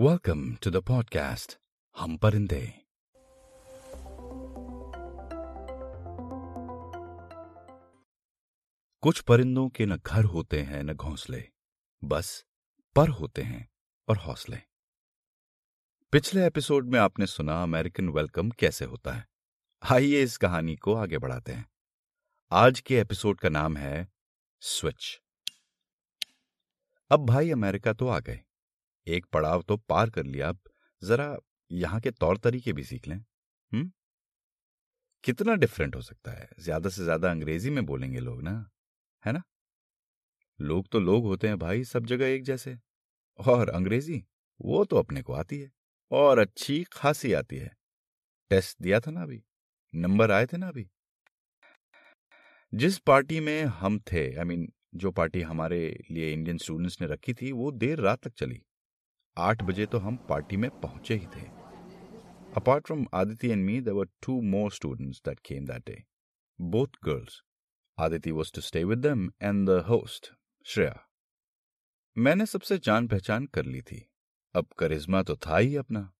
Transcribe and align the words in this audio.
Welcome 0.00 0.62
to 0.62 0.70
the 0.70 0.86
podcast 0.90 1.56
हम 1.96 2.16
परिंदे 2.16 2.66
कुछ 9.00 9.20
परिंदों 9.20 9.68
के 9.68 9.86
न 9.86 9.96
घर 9.96 10.24
होते 10.24 10.62
हैं, 10.62 10.82
न 10.82 10.92
घोंसले, 10.92 11.48
बस 12.04 12.44
पर 12.96 13.08
होते 13.08 13.42
हैं 13.42 13.68
और 14.08 14.16
हौसले। 14.16 14.58
पिछले 16.12 16.46
एपिसोड 16.46 16.88
में 16.88 17.00
आपने 17.00 17.26
सुना 17.26 17.62
अमेरिकन 17.62 18.08
वेलकम 18.08 18.50
कैसे 18.50 18.84
होता 18.84 19.12
है। 19.12 19.28
आइए 19.92 20.22
इस 20.22 20.36
कहानी 20.36 20.76
को 20.76 20.94
आगे 20.94 21.18
बढ़ाते 21.18 21.52
हैं। 21.52 21.70
आज 22.52 22.80
के 22.80 22.98
एपिसोड 22.98 23.40
का 23.40 23.48
नाम 23.48 23.76
है 23.76 24.08
स्विच। 24.60 25.22
अब 27.10 27.26
भाई 27.26 27.50
अमेरिका 27.50 27.92
तो 27.92 28.08
आ 28.08 28.18
गए। 28.18 28.42
एक 29.06 29.26
पड़ाव 29.32 29.62
तो 29.62 29.76
पार 29.78 30.10
कर 30.10 30.24
लिया। 30.24 30.48
अब 30.48 30.58
जरा 31.02 31.36
यहाँ 31.70 32.00
के 32.00 32.10
तौर 32.10 32.38
तरीके 32.38 32.72
भी 32.72 32.84
सीख 32.84 33.08
लें। 33.08 33.16
हम्म 33.16 33.90
कितना 35.24 35.54
डिफरेंट 35.54 35.96
हो 35.96 36.00
सकता 36.02 36.30
है? 36.30 36.48
ज़्यादा 36.58 36.90
से 36.90 37.04
ज़्यादा 37.04 37.30
अंग्रेज़ी 37.30 37.70
में 37.70 37.84
बोलेंगे 37.86 38.20
लोग 38.20 38.42
ना 38.42 38.52
है 39.24 39.32
ना? 39.32 39.42
लोग 40.60 40.88
तो 40.88 41.00
लोग 41.00 41.24
होते 41.24 41.48
हैं 41.48 41.58
भाई 41.58 41.84
सब 41.84 42.06
जगह 42.06 42.26
एक 42.26 42.44
जैसे। 42.44 42.76
और 43.38 43.68
अंग्रेज़ी 43.68 44.22
वो 44.60 44.84
तो 44.84 44.96
अपने 44.96 45.22
को 45.22 45.32
आती 45.32 45.58
है। 45.60 45.70
और 46.10 46.38
अच्छी 46.38 46.82
खासी 46.92 47.32
आती 47.32 47.56
है। 47.56 47.74
टेस्ट 48.50 48.76
दिया 48.82 49.00
था 49.00 49.10
ना 49.10 49.22
अभी 49.22 49.42
नंबर 49.94 50.30
आए 50.30 50.46
थे 50.46 50.56
ना 50.56 50.68
अभी। 50.68 50.88
जिस 52.72 52.98
पार्टी 52.98 53.40
में 53.40 53.64
हम 53.64 53.98
थे 54.12 54.24
आई 54.26 54.34
I 54.34 54.46
मीन 54.46 54.60
mean, 54.60 54.72
जो 54.94 55.10
पार्टी 55.10 55.40
हमारे 55.42 55.78
लिए 56.10 56.32
इंडियन 56.32 56.58
स्टूडेंट्स 56.58 57.00
ने 57.00 57.06
रखी 57.06 57.34
थी 57.34 57.52
वो 57.52 57.70
देर 57.72 58.00
रात 58.00 58.22
तक 58.22 58.32
चली। 58.32 58.62
आठ 59.38 59.62
बजे 59.62 59.86
तो 59.86 59.98
हम 59.98 60.16
पार्टी 60.16 60.56
में 60.56 60.70
पहुँचे 60.80 61.14
ही 61.14 61.26
थे। 61.26 61.46
Apart 62.56 62.86
from 62.86 63.06
Aditi 63.14 63.50
and 63.50 63.64
me 63.64 63.80
there were 63.80 64.04
two 64.04 64.40
more 64.42 64.72
students 64.72 65.22
that 65.26 65.40
came 65.40 65.66
that 65.66 65.86
day 65.86 66.04
both 66.60 66.86
girls 67.04 67.42
Aditi 67.98 68.30
was 68.30 68.52
to 68.54 68.60
stay 68.60 68.84
with 68.84 68.98
them 68.98 69.32
and 69.42 69.68
the 69.68 69.70
host 69.70 70.32
Shreya 70.64 71.02
मैंने 72.18 72.46
सबसे 72.46 72.78
जान 72.78 73.08
पहचान 73.08 73.46
कर 73.46 73.64
ली 73.64 73.82
थी। 73.82 74.10
अब 74.54 74.66
करिश्मा 74.78 75.22
तो 75.22 75.36
था 75.36 75.58
ही 75.58 75.76
अपना। 75.76 76.12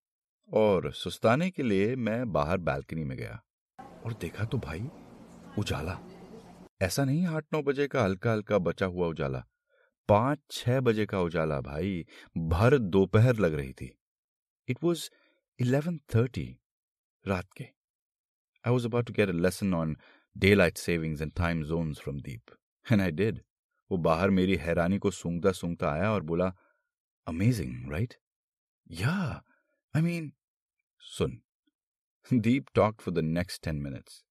और 0.53 0.92
सुस्ताने 0.92 1.50
के 1.50 1.62
लिए 1.62 1.97
मैं 1.97 2.33
बाहर 2.33 2.59
बालकनी 2.59 3.05
में 3.05 3.19
गया। 3.19 3.42
और 4.05 4.12
देखा 4.12 4.44
तो 4.44 4.59
भाई, 4.59 4.89
उजाला। 5.59 5.98
ऐसा 6.83 7.05
नहीं 7.05 7.27
आठ 7.27 7.44
नौ 7.53 7.62
बजे 7.62 7.89
का 7.89 8.03
हल्का 8.03 8.33
हल्का 8.33 8.59
बचा 8.59 8.87
हुआ 8.87 9.06
उजाला। 9.06 9.47
पाँच 10.09 10.39
छह 10.51 10.81
बजे 10.81 11.07
का 11.07 11.21
उजाला 11.21 11.61
भाई, 11.61 12.05
भर 12.37 12.79
दोपहर 12.79 13.37
लग 13.37 13.55
रही 13.55 13.73
थी। 13.73 13.91
इट 14.69 14.79
वॉज़ 14.83 15.09
इलेवन 15.59 15.99
थर्टी 16.15 16.47
रात 17.25 17.53
के। 17.57 17.65
I 17.65 18.73
was 18.73 18.87
about 18.87 19.07
to 19.07 19.12
get 19.12 19.29
a 19.29 19.33
lesson 19.33 19.75
on 19.75 19.97
daylight 20.55 20.77
savings 20.79 21.23
and 21.23 21.33
time 21.37 21.62
zone 21.65 21.93
from 21.95 22.21
Deep 22.21 22.57
and 22.87 23.01
I 23.01 23.11
did 23.12 23.41
वो 23.91 23.99
बाहर 23.99 24.31
मेरी 24.31 24.57
हैरानी 24.57 24.99
को 24.99 25.11
सूंघता 25.11 25.53
सूंघता 25.53 25.91
आया 25.91 26.11
और 26.12 26.23
बोला 26.23 26.53
अमेजिंग 27.27 27.93
राइट 27.93 28.15
या 28.93 29.17
I 29.95 30.03
mean 30.03 30.33
soon 31.03 31.41
Deep 32.31 32.67
talk 32.75 33.01
for 33.01 33.15
the 33.15 33.25
next 33.25 33.62
ten 33.65 33.77
minutes 33.77 34.23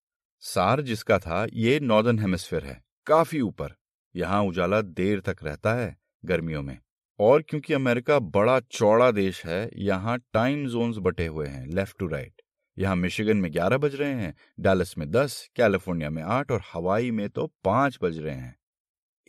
सार 0.43 0.81
जिसका 0.81 1.17
था, 1.19 1.45
ये 1.53 1.79
नॉर्दर्न 1.79 2.19
हेमिस्फेयर 2.19 2.65
है, 2.65 2.81
काफ़ी 3.07 3.39
ऊपर। 3.41 3.75
यहाँ 4.15 4.43
उजाला 4.43 4.81
देर 4.81 5.19
तक 5.19 5.35
रहता 5.43 5.73
है 5.73 5.97
गर्मियों 6.25 6.63
में। 6.63 6.77
और 7.19 7.41
क्योंकि 7.41 7.73
अमेरिका 7.73 8.19
बड़ा 8.19 8.59
चौड़ा 8.59 9.11
देश 9.11 9.45
है, 9.45 9.69
यहाँ 9.75 10.19
टाइम 10.33 10.67
जोन्स 10.67 10.97
बटे 10.97 11.27
हुए 11.27 11.47
हैं, 11.47 11.67
लेफ़्ट 11.67 11.97
टू 11.99 12.07
राइट। 12.07 12.41
यहाँ 12.79 12.95
मिशिगन 12.95 13.37
में 13.37 13.53
ग्यारह 13.53 13.77
बज 13.77 13.95
रहे 13.95 14.13
हैं, 14.13 14.35
डैलस 14.59 14.97
में 14.97 15.11
दस, 15.11 15.49
कैलिफ़ोर्निया 15.55 16.09
में 16.09 16.23
आठ 16.23 16.51
और 16.51 16.61
हवाई 16.73 17.11
में 17.11 17.29
तो 17.29 17.53
पाँच 17.63 17.99
बज 18.01 18.17
रहे 18.19 18.35
हैं। 18.35 18.59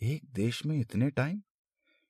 एक 0.03 0.21
देश 0.33 0.65
में 0.65 0.79
इतने 0.79 1.09
टाइम? 1.09 1.41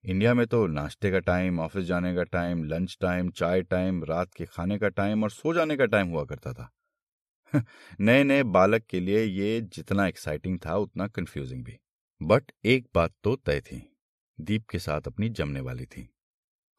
इंडिया 0.05 0.33
में 0.33 0.47
तो 0.47 0.67
नाश्ते 0.67 1.11
का 1.11 1.19
टाइम, 1.19 1.59
ऑफ़िस 1.59 1.85
जाने 1.85 2.15
का 2.15 2.23
टाइम, 2.23 2.63
लंच 2.63 2.97
टाइम, 3.01 3.29
चाय 3.29 3.61
टाइम, 3.61 4.03
रात 4.03 4.33
के 4.33 4.45
खाने 4.45 4.77
का 4.77 4.89
टाइम 4.89 5.23
और 5.23 5.31
सो 5.31 5.53
जाने 5.53 5.77
का 5.77 5.85
टाइम 5.85 6.07
हुआ 6.07 6.25
करता 6.25 6.53
था। 6.53 6.73
नए 7.99 8.23
नए 8.23 8.43
बालक 8.43 8.83
के 8.83 8.99
लिए 8.99 9.23
ये 9.23 9.61
जितना 9.61 10.07
एक्साइटिंग 10.07 10.59
था, 10.65 10.75
उतना 10.75 11.07
कंफ्यूजिंग 11.07 11.63
भी। 11.63 11.79
बट 12.21 12.51
एक 12.65 12.87
बात 12.95 13.13
तो 13.23 13.35
तय 13.35 13.59
थी, 13.61 13.81
दीप 14.39 14.65
के 14.69 14.79
साथ 14.79 15.07
अपनी 15.07 15.29
जमने 15.29 15.59
वाली 15.59 15.85
थी। 15.85 16.09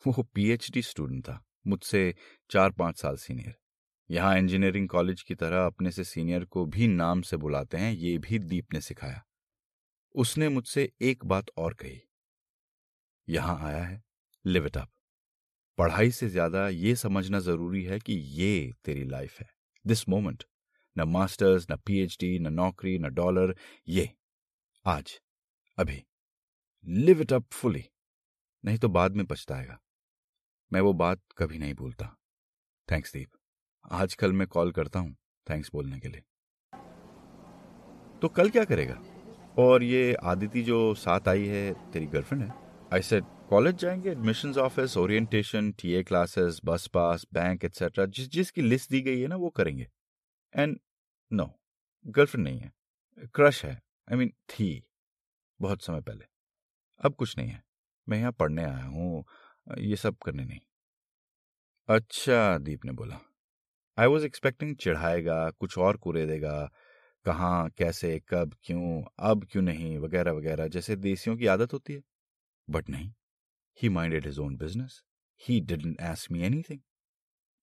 वो 0.04 0.22
पीएचडी 0.24 0.82
स्टूडेंट 0.82 1.22
था, 1.24 1.42
मुझसे 1.66 2.14
चार 2.50 2.70
पाँच 2.70 3.00
साल 3.00 3.16
सीनियर। 3.16 3.54
यहाँ 4.10 4.36
इंजीनियरिंग 4.38 4.88
कॉलेज 4.88 5.22
की 5.22 5.34
तरह 5.34 5.64
अपने 5.66 5.90
से 5.90 6.04
सीनियर 6.04 6.44
को 6.44 6.64
भी 6.66 6.88
नाम 6.88 7.22
से 7.22 7.36
बुलाते 7.36 7.76
हैं, 7.76 7.92
ये 7.92 8.18
भी 8.18 8.38
दीप 8.38 8.74
ने 8.74 8.80
सिखाया। 8.80 9.22
उसने 10.14 10.48
मुझसे 10.48 10.90
एक 11.02 11.24
बात 11.24 11.50
और 11.56 11.74
कही। 11.74 12.00
यहाँ 13.28 13.58
आया 13.62 13.82
है 13.84 14.02
लिव 14.44 14.66
इट 14.66 14.76
अप 14.76 14.90
पढ़ाई 15.78 16.10
से 16.10 16.28
ज़्यादा 16.28 16.68
ये 16.68 16.94
समझना 16.96 17.38
ज़रूरी 17.40 17.82
है 17.84 17.98
कि 17.98 18.12
ये 18.12 18.72
तेरी 18.84 19.04
लाइफ 19.04 19.38
है। 19.40 19.46
दिस 19.84 20.08
मोमेंट 20.08 20.44
न 20.96 21.08
मास्टर्स 21.08 21.66
न 21.70 21.76
पीएचडी 21.76 22.38
न 22.38 22.52
नौकरी, 22.54 22.98
न 22.98 23.14
डॉलर 23.14 23.54
ये। 23.88 24.10
आज। 24.84 25.18
अभी। 25.78 26.04
लिव 26.86 27.20
इट 27.20 27.32
अप 27.32 27.44
फुली 27.52 27.84
नहीं 28.64 28.78
तो 28.78 28.88
बाद 28.88 29.16
में 29.16 29.26
पछताएगा। 29.26 29.80
मैं 30.72 30.80
वो 30.80 30.92
बात 30.92 31.20
कभी 31.38 31.58
नहीं 31.58 31.74
भूलता। 31.74 32.16
थैंक्स 32.90 33.12
दीप 33.12 33.30
आजकल 33.92 34.32
मैं 34.32 34.48
कॉल 34.48 34.72
करता 34.72 34.98
हूँ 34.98 35.16
थैंक्स 35.50 35.70
बोलने 35.72 36.00
के 36.00 36.08
लिए। 36.08 36.20
तो 38.18 38.28
कल 38.28 38.50
क्या 38.50 38.64
करेगा? 38.64 38.94
और 39.58 39.82
ये 39.82 40.14
आदिति 40.14 40.62
जो 40.62 40.94
साथ 40.94 41.28
आई 41.28 41.46
है 41.46 41.90
तेरी 41.92 42.06
गर्लफ्रेंड 42.06 42.44
है? 42.44 42.52
आई 42.94 43.02
सेड 43.02 43.24
कॉलेज 43.24 43.74
जाएँगे 43.74 44.10
admission 44.10 44.54
office 44.54 44.96
orientation 44.96 45.72
TA 45.72 46.02
classes 46.02 46.60
bus 46.64 46.86
pass 46.86 47.26
bank 47.32 47.64
etcetera 47.64 48.06
जिस 48.06 48.28
जिसकी 48.28 48.62
लिस्ट 48.62 48.90
दी 48.90 49.00
गई 49.00 49.20
है 49.20 49.26
ना 49.26 49.36
वो 49.36 49.50
करेंगे। 49.50 49.88
एंड 50.56 50.80
नो 51.32 51.60
गर्लफ्रेंड 52.06 52.48
नहीं 52.48 52.60
है। 52.60 52.72
क्रश 53.34 53.64
है। 53.64 53.72
आई 53.72 54.14
I 54.14 54.18
मीन 54.18 54.28
mean, 54.28 54.40
थी। 54.50 54.84
बहुत 55.60 55.82
समय 55.82 56.00
पहले। 56.00 56.24
अब 57.04 57.14
कुछ 57.14 57.38
नहीं 57.38 57.48
है। 57.48 57.62
मैं 58.08 58.18
यहाँ 58.18 58.32
पढ़ने 58.32 58.64
आया 58.64 58.84
हूँ। 58.84 59.24
ये 59.78 59.96
सब 59.96 60.16
करने 60.18 60.44
नहीं। 60.44 60.60
अच्छा 61.88 62.58
दीप 62.58 62.84
ने 62.84 62.92
बोला। 62.92 63.20
आई 63.98 64.06
वॉज़ 64.06 64.24
एक्सपेक्टिंग 64.24 64.76
चिढ़ाएगा, 64.76 65.50
कुछ 65.50 65.78
और 65.78 65.96
कुरे 65.96 66.26
देगा। 66.26 66.70
कहाँ, 67.24 67.70
कैसे, 67.70 68.22
कब, 68.28 68.56
क्यों, 68.62 69.02
अब 69.18 69.46
क्यों 69.52 69.62
नहीं, 69.62 69.98
वगैरह 69.98 70.32
वगैरह, 70.32 70.68
जैसे 70.68 70.96
देसियों 70.96 71.36
की 71.36 71.46
आदत 71.46 71.72
होती 71.72 71.92
है। 71.92 72.02
बट 72.70 72.88
नहीं। 72.90 73.12
He 73.82 73.88
minded 73.88 74.26
his 74.26 74.38
own 74.38 74.56
business 74.56 75.02
he 75.48 75.60
didn't 75.60 76.00
ask 76.00 76.32
me 76.32 76.42
anything 76.42 76.80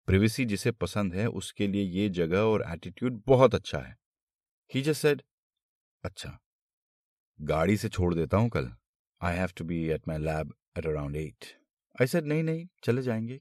privacy 0.05 0.45
जिसे 0.45 0.72
पसंद 0.72 1.16
है, 1.16 1.28
उसके 1.28 1.67
लिए 1.67 1.84
ये 1.84 2.09
जगह 2.09 2.39
और 2.39 2.66
एटीट्यूड 2.67 3.23
बहुत 3.28 3.55
अच्छा 3.55 3.79
है। 3.79 3.97
ही 4.73 4.81
जस्ट 4.81 5.01
सेड 5.01 5.22
अच्छा 6.03 6.39
गाड़ी 7.40 7.78
से 7.78 7.90
छोड़ 7.90 8.13
देता 8.13 8.38
हूँ 8.38 8.50
कल। 8.50 8.72
I 9.22 9.35
have 9.35 9.50
to 9.57 9.66
be 9.66 9.84
at 9.90 10.07
my 10.07 10.18
lab 10.18 10.53
at 10.78 10.85
around 10.88 11.16
eight 11.16 11.46
I 11.96 12.07
said 12.07 12.25
नहीं 12.25 12.44
नहीं, 12.44 12.68
चले 12.84 13.01
जाएँगे। 13.01 13.40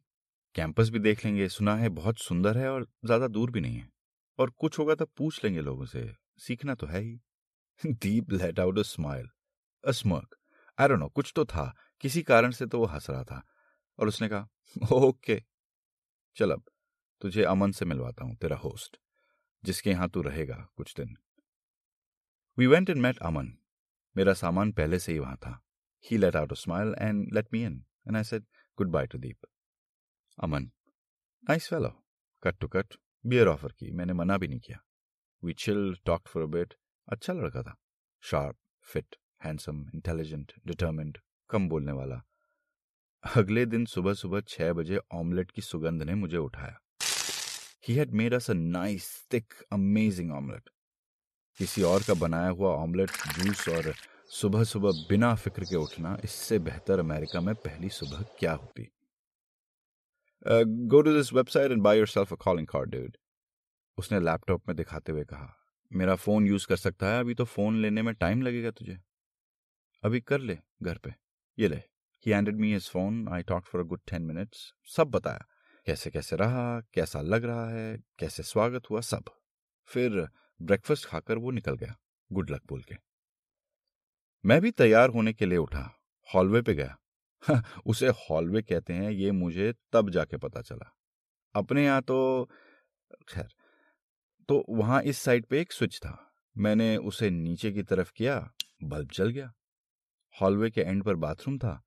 कैंपस 0.54 0.88
भी 0.90 0.98
देख 0.98 1.24
लेंगे। 1.24 1.48
सुना 1.48 1.74
है, 1.76 1.88
बहुत 1.88 2.18
सुंदर 2.18 2.58
है 2.58 2.68
और 2.70 2.86
ज़्यादा 3.04 3.28
दूर 3.28 3.50
भी 3.50 3.60
नहीं 3.60 3.76
है। 3.76 3.88
और 4.38 4.50
कुछ 4.50 4.78
होगा 4.78 4.94
तो 4.94 5.04
पूछ 5.06 5.42
लेंगे 5.44 5.60
लोगों 5.60 5.86
से। 5.86 6.10
सीखना 6.38 6.74
तो 6.74 6.86
है 6.86 7.00
ही। 7.00 7.18
Deep 7.80 8.32
let 8.32 8.60
out 8.60 8.78
a 8.78 8.82
smile 8.82 9.28
a 9.84 9.90
smirk 9.92 10.36
I 10.78 10.88
don't 10.88 10.98
know 11.00 11.08
कुछ 11.08 11.32
तो 11.36 11.44
था। 11.44 11.72
किसी 12.00 12.22
कारण 12.22 12.50
से 12.50 12.66
तो 12.66 12.78
वो 12.78 12.86
हंस 12.86 13.10
रहा 13.10 13.24
था। 13.24 13.42
और 13.98 14.08
उसने 14.08 14.28
कहा 14.28 14.96
ओके 14.96 15.40
चल 16.36 16.50
अब, 16.50 16.62
तुझे 17.22 17.42
अमन 17.44 17.72
से 17.72 17.84
मिलवाता 17.84 18.24
हूँ, 18.24 18.36
तेरा 18.36 18.56
होस्ट 18.56 18.96
जिसके 19.62 19.90
यहाँ 19.90 20.08
तू 20.08 20.22
रहेगा 20.22 20.66
कुछ 20.76 20.94
दिन. 20.96 21.16
We 22.58 22.66
went 22.66 22.90
and 22.90 23.00
met 23.00 23.18
Aman 23.18 23.52
मेरा 24.16 24.32
सामान 24.34 24.72
पहले 24.72 24.98
से 24.98 25.12
ही 25.12 25.18
वहाँ 25.18 25.36
था। 25.36 25.60
He 26.04 26.16
let 26.16 26.36
out 26.36 26.52
smile 26.54 26.94
and 26.98 27.32
let 27.34 27.46
me 27.52 27.64
in 27.64 27.84
and 28.08 28.16
I 28.16 28.24
said 28.24 28.44
goodbye 28.90 29.06
to 29.06 29.18
Deep 29.18 29.46
Aman 30.38 30.70
nice 31.44 31.68
fellow 31.68 31.88
cut 32.42 32.58
to 32.60 32.68
cut 32.68 32.94
beer 33.24 33.48
offer 33.48 33.72
की, 33.72 33.90
मैंने 33.90 34.12
मना 34.12 34.36
भी 34.38 34.48
नहीं 34.48 34.60
किया। 34.60 34.78
We 35.42 35.52
chill 35.52 35.96
talk 36.06 36.28
for 36.28 36.46
bit 36.46 36.74
अच्छा 37.08 37.32
लड़का 37.32 37.62
था। 37.62 37.76
Sharp 38.22 38.56
fit 38.84 39.16
handsome 39.44 39.80
intelligent 39.94 40.52
determined 40.66 41.18
कम 41.50 41.68
बोलने 41.68 41.92
वाला। 41.92 42.22
अगले 43.24 43.64
दिन 43.66 43.84
सुबह 43.86 44.14
सुबह 44.14 44.40
छह 44.48 44.72
बजे 44.72 44.98
ऑमलेट 45.12 45.50
की 45.50 45.62
सुगंध 45.62 46.02
ने 46.02 46.14
मुझे 46.14 46.36
उठाया। 46.36 46.78
He 47.88 47.94
had 47.94 48.12
made 48.12 48.34
us 48.34 48.50
a 48.50 48.54
nice 48.54 49.08
thick 49.32 49.54
amazing 49.72 50.32
omelette 50.32 50.70
किसी 51.58 51.82
और 51.82 52.02
का 52.02 52.14
बनाया 52.14 52.48
हुआ 52.50 52.70
ऑमलेट, 52.74 53.10
जूस 53.10 53.68
और 53.68 53.92
सुबह 54.30 54.64
सुबह 54.64 55.06
बिना 55.08 55.34
फ़िक्र 55.34 55.64
के 55.64 55.76
उठना, 55.76 56.16
इससे 56.24 56.58
बेहतर 56.60 56.98
अमेरिका 56.98 57.40
में 57.40 57.54
पहली 57.56 57.88
सुबह 57.90 58.24
क्या 58.38 58.52
होती? 58.52 58.90
Go 60.46 61.00
to 61.02 61.12
this 61.12 61.32
website 61.32 61.70
and 61.70 61.82
buy 61.82 61.98
yourself 61.98 62.32
a 62.32 62.36
calling 62.36 62.66
card 62.66 62.90
dude 62.90 63.16
उसने 63.98 64.20
लैपटॉप 64.20 64.68
में 64.68 64.76
दिखाते 64.76 65.12
हुए 65.12 65.24
कहा, 65.24 65.54
मेरा 65.90 66.14
फ़ोन 66.16 66.46
यूज़ 66.46 66.66
कर 66.66 66.76
सकता 66.76 67.06
है? 67.06 67.20
अभी 67.20 67.34
तो 67.34 67.44
फ़ोन 67.44 67.80
लेने 67.82 68.02
में 68.02 68.14
टाइम 68.14 68.42
लगेगा 68.42 68.70
तुझे। 68.70 68.96
अभी 70.02 70.20
कर 70.20 70.40
ले, 70.40 70.58
घर 70.82 70.98
पे। 70.98 71.12
ये 71.58 71.68
ले। 71.68 71.76
He 72.26 72.32
handed 72.32 72.56
me 72.56 72.72
his 72.72 72.88
phone 72.90 73.26
I 73.32 73.42
talk 73.42 73.64
for 73.64 73.80
a 73.80 73.84
good 73.84 74.00
ten 74.10 74.22
minutes 74.22 74.72
सब 74.96 75.10
बताया। 75.10 75.44
कैसे 75.86 76.10
कैसे 76.10 76.36
रहा? 76.36 76.80
कैसा 76.94 77.20
लग 77.22 77.44
रहा 77.44 77.68
है? 77.70 77.96
कैसे 78.18 78.42
स्वागत 78.42 78.90
हुआ? 78.90 79.00
सब। 79.02 79.24
फिर 79.88 80.26
ब्रेकफास्ट 80.60 81.06
खाकर 81.06 81.38
वो 81.38 81.50
निकल 81.50 81.76
गया 81.76 81.96
गुड 82.30 82.50
लक 82.50 82.62
बोल 82.68 82.82
के। 82.82 82.96
मैं 84.44 84.60
भी 84.60 84.70
तैयार 84.70 85.10
होने 85.10 85.32
के 85.32 85.46
लिए 85.46 85.58
उठा 85.58 85.88
हॉलवे 86.28 86.62
पे 86.62 86.74
गया। 86.74 86.96
उसे 87.86 88.08
हॉलवे 88.20 88.62
कहते 88.62 88.92
हैं, 88.92 89.10
ये 89.10 89.30
मुझे 89.32 89.72
तब 89.92 90.10
जाके 90.10 90.36
पता 90.36 90.60
चला। 90.60 90.94
अपने 91.54 91.84
यहाँ 91.84 92.02
तो 92.02 92.48
खैर 93.28 93.48
तो 94.48 94.64
वहाँ 94.68 95.02
इस 95.02 95.18
साइड 95.18 95.46
पे 95.46 95.60
एक 95.60 95.72
स्विच 95.72 95.98
था। 95.98 96.18
मैंने 96.56 96.96
उसे 96.96 97.30
नीचे 97.30 97.72
की 97.72 97.82
तरफ़ 97.82 98.12
किया 98.16 98.38
बल्ब 98.82 99.10
जल 99.10 99.28
गया। 99.28 99.52
हॉलवे 100.34 100.70
के 100.70 100.80
एंड 100.80 101.02
पर 101.04 101.14
बाथरूम 101.16 101.58
था। 101.58 101.80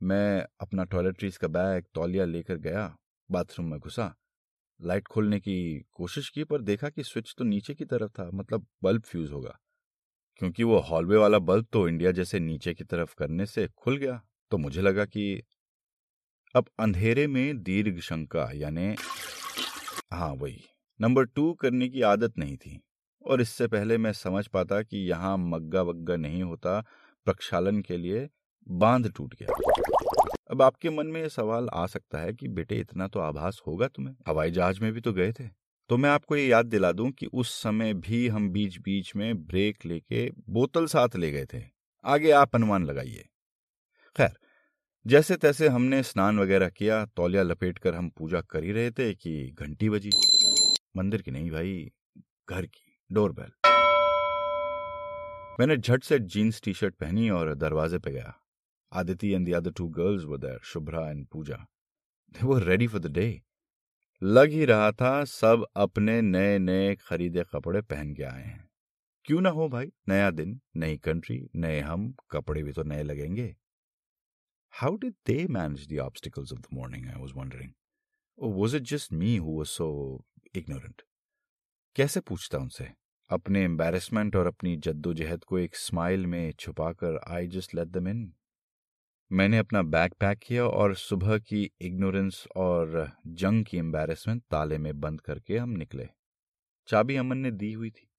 मैं 0.00 0.46
अपना 0.60 0.84
टॉयलेट्रीज 0.84 1.36
का 1.36 1.48
बैग 1.48 1.84
तौलिया 1.94 2.24
लेकर 2.24 2.56
गया 2.58 2.96
बाथरूम 3.30 3.70
में 3.70 3.78
घुसा। 3.80 4.14
लाइट 4.84 5.08
खोलने 5.08 5.38
की 5.40 5.84
कोशिश 5.92 6.28
की, 6.28 6.44
पर 6.44 6.60
देखा 6.60 6.88
कि 6.88 7.02
स्विच 7.02 7.34
तो 7.38 7.44
नीचे 7.44 7.74
की 7.74 7.84
तरफ़ 7.84 8.10
था 8.10 8.30
मतलब 8.34 8.66
बल्ब 8.82 9.02
फ्यूज 9.02 9.30
होगा। 9.32 9.58
क्योंकि 10.40 10.62
वो 10.62 10.78
हॉलवे 10.80 11.16
वाला 11.16 11.38
बल्ब 11.38 11.66
तो 11.72 11.88
इंडिया 11.88 12.10
जैसे 12.10 12.40
नीचे 12.40 12.74
की 12.74 12.84
तरफ़ 12.84 13.14
करने 13.18 13.46
से 13.46 13.68
खुल 13.76 13.96
गया 13.96 14.20
तो 14.50 14.58
मुझे 14.58 14.82
लगा 14.82 15.04
कि 15.04 15.42
अब 16.54 16.66
अंधेरे 16.80 17.26
में 17.26 17.62
दीर्घ 17.62 17.98
शंका, 18.00 18.50
यानी 18.54 18.94
हाँ 20.12 20.32
वही। 20.32 20.60
नंबर 21.00 21.24
टू 21.24 21.52
करने 21.54 21.88
की 21.88 22.02
आदत 22.02 22.38
नहीं 22.38 22.56
थी, 22.56 22.80
और 23.24 23.40
इससे 23.40 23.66
पहले 23.66 23.98
मैं 23.98 24.12
समझ 24.12 24.46
पाता 24.46 24.82
कि 24.82 24.98
यहाँ 25.08 25.36
मग्गा 25.38 25.82
वग्गा 25.82 26.16
नहीं 26.16 26.42
होता, 26.42 26.80
प्रक्षालन 27.26 27.80
के 27.82 27.96
लिए 27.96 28.28
बाँध 28.68 29.12
टूट 29.12 29.34
गया। 29.34 29.56
अब 30.54 30.62
आपके 30.62 30.90
मन 30.90 31.06
में 31.06 31.22
यह 31.22 31.28
सवाल 31.28 31.68
आ 31.74 31.86
सकता 31.86 32.18
है 32.18 32.32
कि, 32.32 32.48
बेटे, 32.48 32.76
इतना 32.76 33.08
तो 33.08 33.20
आभास 33.20 33.62
होगा 33.66 33.88
तुम्हें? 33.88 34.14
हवाई 34.28 34.50
जहाज़ 34.50 34.80
में 34.80 34.92
भी 34.92 35.00
तो 35.00 35.12
गए 35.12 35.32
थे। 35.32 35.48
तो 35.88 35.96
मैं 35.96 36.10
आपको 36.10 36.36
ये 36.36 36.46
याद 36.46 36.66
दिला 36.66 36.92
दूँ 36.92 37.10
कि 37.10 37.26
उस 37.26 37.62
समय 37.62 37.94
भी 37.94 38.28
हम 38.28 38.50
बीच 38.50 38.78
बीच 38.78 39.16
में 39.16 39.46
ब्रेक 39.46 39.86
लेके 39.86 40.30
बोतल 40.30 40.86
साथ 40.86 41.08
ले 41.16 41.30
गए 41.30 41.46
थे। 41.54 41.62
आगे 42.04 42.30
आप 42.30 42.54
अनुमान 42.54 42.84
लगाइए। 42.84 43.28
खैर 44.16 44.30
जैसे 45.06 45.36
तैसे 45.36 45.68
हमने 45.68 46.02
स्नान 46.02 46.38
वगैरह 46.38 46.68
किया, 46.68 47.06
तौलिया 47.06 47.42
लपेट 47.42 47.78
कर 47.78 47.94
हम 47.94 48.08
पूजा 48.08 48.40
कर 48.40 48.64
ही 48.64 48.72
रहे 48.72 48.90
थे 48.90 49.14
कि 49.14 49.56
घंटी 49.60 49.90
बजी। 49.90 50.10
मंदिर 50.96 51.22
की 51.22 51.30
नहीं 51.30 51.50
भाई, 51.50 51.92
घर 52.50 52.66
की, 52.66 52.98
डोरबेल। 53.12 53.50
मैंने 55.60 55.76
झट 55.76 56.04
से 56.04 56.18
जीन्स 56.18 56.62
टी 56.62 56.74
शर्ट 56.74 56.94
पहनी 56.94 57.30
और 57.30 57.54
दरवाजे 57.54 57.98
पे 57.98 58.10
गया। 58.10 58.40
Aditi 58.94 59.32
and 59.32 59.48
the 59.48 59.54
other 59.54 59.72
two 59.72 59.88
girls 59.88 60.24
were 60.24 60.38
there 60.38 60.60
Shubhra 60.64 61.08
and 61.10 61.26
Pooja 61.26 61.56
they 62.34 62.46
were 62.46 62.62
ready 62.62 62.86
for 62.86 63.00
the 63.00 63.06
day 63.06 63.42
लग 64.22 64.50
ही 64.50 64.64
रहा 64.64 64.92
था 64.92 65.24
सब 65.24 65.66
अपने 65.76 66.20
नए 66.22 66.58
नए 66.58 66.94
खरीदे 66.96 67.44
कपड़े 67.44 67.80
पहन 67.82 68.14
के 68.14 68.22
आए 68.22 68.42
हैं। 68.42 68.70
क्यों 69.24 69.40
ना 69.40 69.50
हो 69.50 69.68
भाई? 69.68 69.86
नया 70.08 70.30
दिन, 70.30 70.60
नई 70.76 70.96
कंट्री 70.98 71.38
नए 71.54 71.80
हम, 71.80 72.14
कपड़े 72.30 72.62
भी 72.62 72.72
तो 72.72 72.82
नए 72.82 73.02
लगेंगे। 73.02 73.56
How 74.72 74.96
did 74.96 75.14
they 75.26 75.46
manage 75.46 75.86
the 75.92 75.98
obstacles 75.98 76.52
of 76.52 76.60
the 76.60 76.66
morning 76.72 77.06
I 77.06 77.20
was 77.20 77.32
wondering 77.36 77.72
was 78.38 78.74
it 78.74 78.82
just 78.82 79.12
me 79.12 79.36
who 79.36 79.56
was 79.58 79.66
so 79.66 79.88
ignorant 80.56 81.02
कैसे 81.96 82.20
पूछता 82.20 82.58
उनसे? 82.58 82.88
अपने 83.30 83.64
एम्बेरसमेंट 83.64 84.36
और 84.36 84.46
अपनी 84.46 84.76
जद्दोजहद 84.76 85.44
को 85.44 85.58
एक 85.58 85.76
स्माइल 85.76 86.26
में 86.26 86.52
छुपाकर 86.52 87.18
आई 87.28 87.46
जस्ट 87.46 87.74
लेट 87.74 87.88
दम 87.88 88.08
इन 88.08 88.34
मैंने 89.32 89.58
अपना 89.58 89.82
बैग 89.82 90.12
पैक 90.12 90.38
किया 90.38 90.64
और 90.64 90.94
सुबह 90.94 91.38
की 91.38 91.70
इग्नोरेंस 91.80 92.44
और 92.56 93.10
जंग 93.26 93.64
की 93.64 93.78
एम्बेरसमेंट 93.78 94.42
ताले 94.50 94.78
में 94.78 95.00
बंद 95.00 95.20
करके 95.20 95.58
हम 95.58 95.70
निकले। 95.70 96.08
चाबी 96.88 97.16
अमन 97.16 97.38
ने 97.38 97.50
दी 97.50 97.72
हुई 97.72 97.90
थी। 97.90 98.10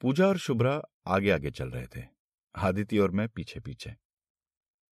पूजा 0.00 0.26
और 0.26 0.38
शुभ्रा 0.38 0.80
आगे 1.06 1.30
आगे 1.30 1.50
चल 1.50 1.70
रहे 1.70 1.86
थे। 1.86 2.06
आदिति 2.54 2.98
और 2.98 3.10
मैं 3.10 3.28
पीछे 3.28 3.60
पीछे 3.60 3.94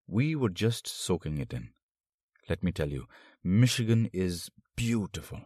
we 0.09 0.35
would 0.35 0.53
just 0.53 0.87
soaking 0.87 1.39
it 1.39 1.53
in 1.53 1.69
let 2.49 2.63
me 2.63 2.71
tell 2.71 2.93
you 2.93 3.05
Michigan 3.45 4.09
is 4.13 4.49
beautiful 4.77 5.41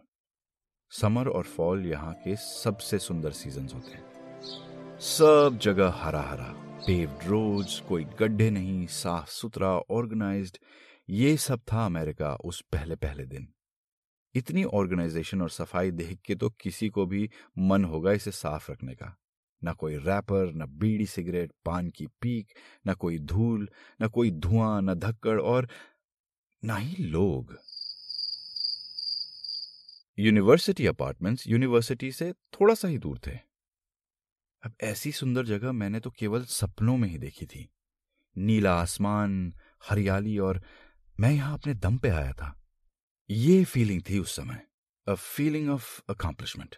summer 0.92 1.28
और 1.28 1.44
फॉल 1.44 1.86
यहाँ 1.86 2.14
के 2.14 2.36
सबसे 2.36 3.00
सुंदर 3.00 3.32
सीज़न 3.32 3.70
होते 3.74 3.92
हैं। 3.92 5.00
सब 5.00 5.60
जगह 5.62 5.90
हरा 5.90 6.22
हरा 6.22 6.71
पेव्ड 6.88 7.24
रोड्स 7.24 7.80
कोई 7.80 8.04
गड्ढे 8.04 8.50
नहीं 8.50 8.88
साफ़ 8.88 9.30
सुथरा 9.30 9.68
ऑर्गेनाइज्ड 9.68 10.58
ये 11.10 11.38
सब 11.38 11.60
था 11.60 11.86
अमेरिका 11.86 12.36
उस 12.36 12.62
पहले 12.62 12.96
पहले 12.96 13.26
दिन। 13.26 13.54
इतनी 14.36 14.64
ऑर्गेनाइजेशन 14.64 15.42
और 15.42 15.50
सफ़ाई 15.50 15.92
देख 15.92 16.20
के 16.26 16.36
तो 16.36 16.50
किसी 16.50 16.90
को 16.90 17.06
भी 17.06 17.30
मन 17.58 17.86
होगा 17.86 18.12
इसे 18.12 18.32
साफ़ 18.32 18.72
रखने 18.72 18.96
का। 18.96 19.18
न 19.64 19.74
कोई 19.74 19.96
रैपर 19.96 20.54
न 20.56 20.66
बीड़ी 20.70 21.06
सिगरेट, 21.06 21.52
पान 21.66 21.90
की 21.90 22.08
पीक, 22.08 22.48
न 22.88 22.94
कोई 22.94 23.20
धूल, 23.20 23.70
न 24.02 24.08
कोई 24.08 24.32
धुआँ, 24.32 24.82
न 24.82 24.94
धक्कड़ 24.94 25.42
और 25.42 25.70
न 26.66 26.78
ही 26.78 27.04
लोग। 27.04 27.58
यूनिवर्सिटी 30.20 30.88
अपार्टमेंट्स 30.88 31.48
यूनिवर्सिटी 31.48 32.12
से 32.12 32.34
थोड़ा 32.34 32.74
सा 32.74 32.88
ही 32.88 32.98
दूर 32.98 33.20
थे। 33.28 33.51
अब 34.64 34.74
ऐसी 34.82 35.12
सुंदर 35.12 35.46
जगह 35.46 35.72
मैंने 35.72 36.00
तो 36.00 36.10
केवल 36.10 36.44
सपनों 36.46 36.98
में 36.98 37.08
ही 37.10 37.18
देखी 37.18 37.46
थी। 37.46 37.70
नीला 38.36 38.74
आसमान, 38.74 39.54
हरियाली 39.90 40.38
और 40.38 40.62
मैं 41.20 41.32
यहाँ 41.32 41.54
अपने 41.54 41.74
दम 41.74 41.98
पे 41.98 42.10
आया 42.10 42.34
था। 42.34 42.56
ये 43.30 43.64
फीलिंग 43.64 44.02
थी 44.10 44.20
उस 44.20 44.36
समय 44.36 44.62
अ 45.08 45.14
फीलिंग 45.14 45.70
ऑफ़ 45.70 46.00
अकॉम्प्लिशमेंट 46.10 46.76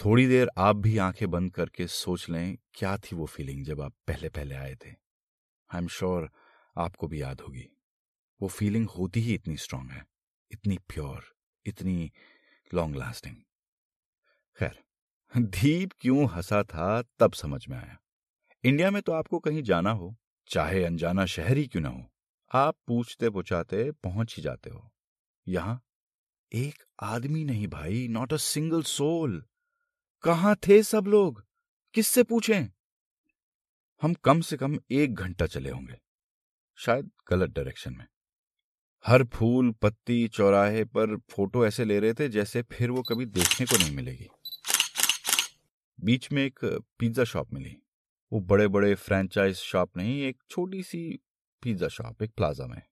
थोड़ी 0.00 0.26
देर 0.26 0.50
आप 0.58 0.76
भी 0.76 0.96
आँखें 0.98 1.30
बंद 1.30 1.52
करके 1.52 1.86
सोच 1.86 2.28
लें, 2.30 2.56
क्या 2.74 2.96
थी 2.98 3.16
वो 3.16 3.26
फीलिंग 3.26 3.64
जब 3.64 3.80
आप 3.80 3.94
पहले 4.06 4.28
पहले 4.28 4.54
आए 4.54 4.74
थे। 4.74 4.90
आई 5.70 5.80
एम 5.80 5.88
श्योर 5.88 6.30
आपको 6.76 7.08
भी 7.08 7.22
याद 7.22 7.40
होगी। 7.40 7.68
वो 8.40 8.48
फीलिंग 8.48 8.88
होती 8.88 9.20
ही 9.20 9.34
इतनी 9.34 9.56
स्ट्रांग 9.56 9.90
है, 9.90 10.04
इतनी 10.50 10.78
प्योर 10.88 11.34
इतनी 11.66 12.12
लॉन्ग 12.70 12.96
लास्टिंग 12.96 13.36
खैर 14.56 14.78
दीप 15.34 15.90
क्यों 16.00 16.28
हंसा 16.28 16.62
था, 16.62 17.02
तब 17.18 17.32
समझ 17.32 17.66
में 17.68 17.76
आया। 17.76 17.96
इंडिया 18.64 18.90
में 18.90 19.00
तो 19.02 19.12
आपको 19.12 19.38
कहीं 19.38 19.62
जाना 19.62 19.90
हो, 19.90 20.14
चाहे 20.48 20.84
अनजाना 20.84 21.26
शहर 21.26 21.56
ही 21.56 21.66
क्यों 21.66 21.82
ना 21.82 21.88
हो, 21.88 22.04
आप 22.50 22.76
पूछते 22.86 23.30
पुछाते 23.30 23.90
पहुँच 23.94 24.34
ही 24.36 24.42
जाते 24.42 24.70
हो। 24.70 24.90
यहाँ 25.46 25.80
एक 26.52 26.82
आदमी 27.02 27.44
नहीं 27.44 27.66
भाई 27.68 28.06
नॉट 28.08 28.32
अ 28.32 28.36
सिंगल 28.36 28.82
सोल 28.84 29.42
कहाँ 30.24 30.54
थे 30.68 30.82
सब 30.82 31.06
लोग? 31.06 31.42
किससे 31.94 32.22
पूछें? 32.22 32.68
हम 34.02 34.14
कम 34.14 34.40
से 34.40 34.56
कम 34.56 34.78
एक 34.92 35.14
घंटा 35.14 35.46
चले 35.46 35.70
होंगे, 35.70 35.98
शायद 36.78 37.10
गलत 37.30 37.50
डायरेक्शन 37.50 37.94
में। 37.94 38.06
हर 39.04 39.24
फूल, 39.26 39.70
पत्ती, 39.72 40.26
चौराहे 40.28 40.84
पर 40.86 41.16
फ़ोटो 41.30 41.66
ऐसे 41.66 41.84
ले 41.84 41.98
रहे 42.00 42.14
थे 42.14 42.28
जैसे 42.28 42.62
फिर 42.70 42.90
वो 42.90 43.02
कभी 43.02 43.26
देखने 43.26 43.66
को 43.66 43.76
नहीं 43.76 43.94
मिलेगी। 43.96 44.28
बीच 46.00 46.32
में 46.32 46.44
एक 46.44 46.80
पिज्जा 46.98 47.24
शॉप 47.24 47.52
मिली। 47.52 47.76
वो 48.32 48.40
बड़े 48.40 48.68
बड़े 48.68 48.94
फ्रेंचाइज 48.94 49.56
शॉप 49.56 49.96
नहीं, 49.96 50.22
एक 50.22 50.42
छोटी 50.50 50.82
सी 50.82 51.20
पिज्जा 51.62 51.88
शॉप 51.88 52.22
एक 52.22 52.30
प्लाजा 52.36 52.66
में। 52.66 52.82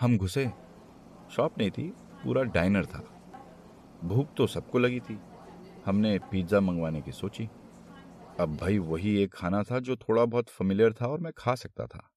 हम 0.00 0.18
घुसे। 0.18 0.46
शॉप 1.30 1.58
नहीं 1.58 1.70
थी, 1.70 1.92
पूरा 1.96 2.42
डाइनर 2.42 2.86
था। 2.86 2.98
भूख 4.04 4.34
तो 4.34 4.46
सबको 4.46 4.78
लगी 4.78 5.00
थी। 5.00 5.18
हमने 5.86 6.18
पिज्जा 6.18 6.60
मंगवाने 6.60 7.02
की 7.02 7.12
सोची। 7.12 7.44
अब 8.40 8.58
भाई 8.60 8.78
वही 8.78 9.16
एक 9.16 9.34
खाना 9.34 9.62
था 9.62 9.78
जो 9.78 9.96
थोड़ा 9.96 10.24
बहुत 10.24 10.48
फेमिलियर 10.48 10.92
था 10.92 11.06
और 11.06 11.20
मैं 11.20 11.32
खा 11.38 11.54
सकता 11.54 11.86
था। 11.86 12.10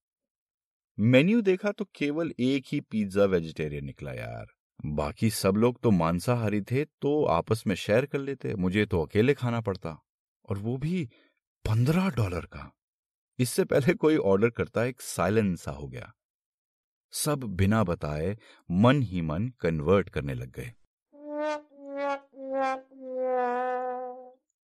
मेन्यू 0.99 1.41
देखा 1.41 1.71
तो 1.71 1.85
केवल 1.85 2.33
एक 2.39 2.63
ही 2.67 2.79
पिज्जा 2.79 3.25
वेजिटेरियन 3.25 3.85
निकला 3.85 4.13
यार। 4.13 4.47
बाकी 4.85 5.29
सब 5.29 5.55
लोग 5.55 5.81
तो 5.81 5.91
मांसाहारी 5.91 6.61
थे 6.61 6.85
तो 6.85 7.25
आपस 7.25 7.63
में 7.67 7.75
शेयर 7.75 8.05
कर 8.05 8.19
लेते। 8.19 8.55
मुझे 8.55 8.85
तो 8.85 9.05
अकेले 9.05 9.33
खाना 9.33 9.61
पड़ता। 9.61 10.03
और 10.49 10.57
वो 10.57 10.77
भी 10.77 11.09
पंद्रह 11.69 12.09
डॉलर 12.09 12.45
का। 12.45 12.75
इससे 13.39 13.65
पहले 13.65 13.93
कोई 13.93 14.17
ऑर्डर 14.17 14.49
करता 14.49 14.83
एक 14.83 15.01
साइलेंस 15.01 15.61
सा 15.61 15.71
हो 15.71 15.87
गया। 15.87 16.13
सब 17.11 17.43
बिना 17.43 17.83
बताए 17.83 18.37
मन 18.71 19.01
ही 19.01 19.21
मन 19.21 19.49
कन्वर्ट 19.59 20.09
करने 20.09 20.33
लग 20.33 20.51
गए। 20.51 20.73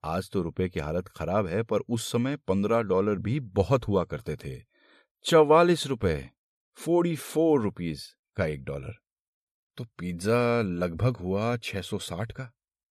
आज 0.03 0.29
तो 0.31 0.41
रुपए 0.41 0.69
की 0.69 0.79
हालत 0.79 1.07
खराब 1.07 1.47
है, 1.47 1.63
पर 1.63 1.79
उस 1.79 2.11
समय 2.11 2.37
पंद्रह 2.37 2.81
डॉलर 2.81 3.15
भी 3.15 3.39
बहुत 3.39 3.87
हुआ 3.87 4.03
करते 4.03 4.35
थे। 4.35 4.63
चौवालीस 5.23 5.87
रुपए, 5.87 6.29
फोर्टी 6.73 7.15
फोर 7.15 7.61
रुपीज़ 7.61 8.05
का 8.35 8.45
एक 8.45 8.63
डॉलर। 8.63 8.93
तो 9.77 9.83
पिज्जा 9.83 10.61
लगभग 10.61 11.17
हुआ 11.17 11.57
660 11.57 12.31
का। 12.31 12.51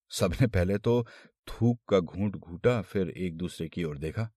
सबने 0.10 0.48
पहले 0.48 0.78
तो 0.78 1.08
थूक 1.50 1.82
का 1.90 2.00
घूंट 2.00 2.36
घूटा, 2.36 2.82
फिर 2.82 3.10
एक 3.10 3.38
दूसरे 3.38 3.70
की 3.70 3.84
ओर 3.84 3.98
देखा। 3.98 4.32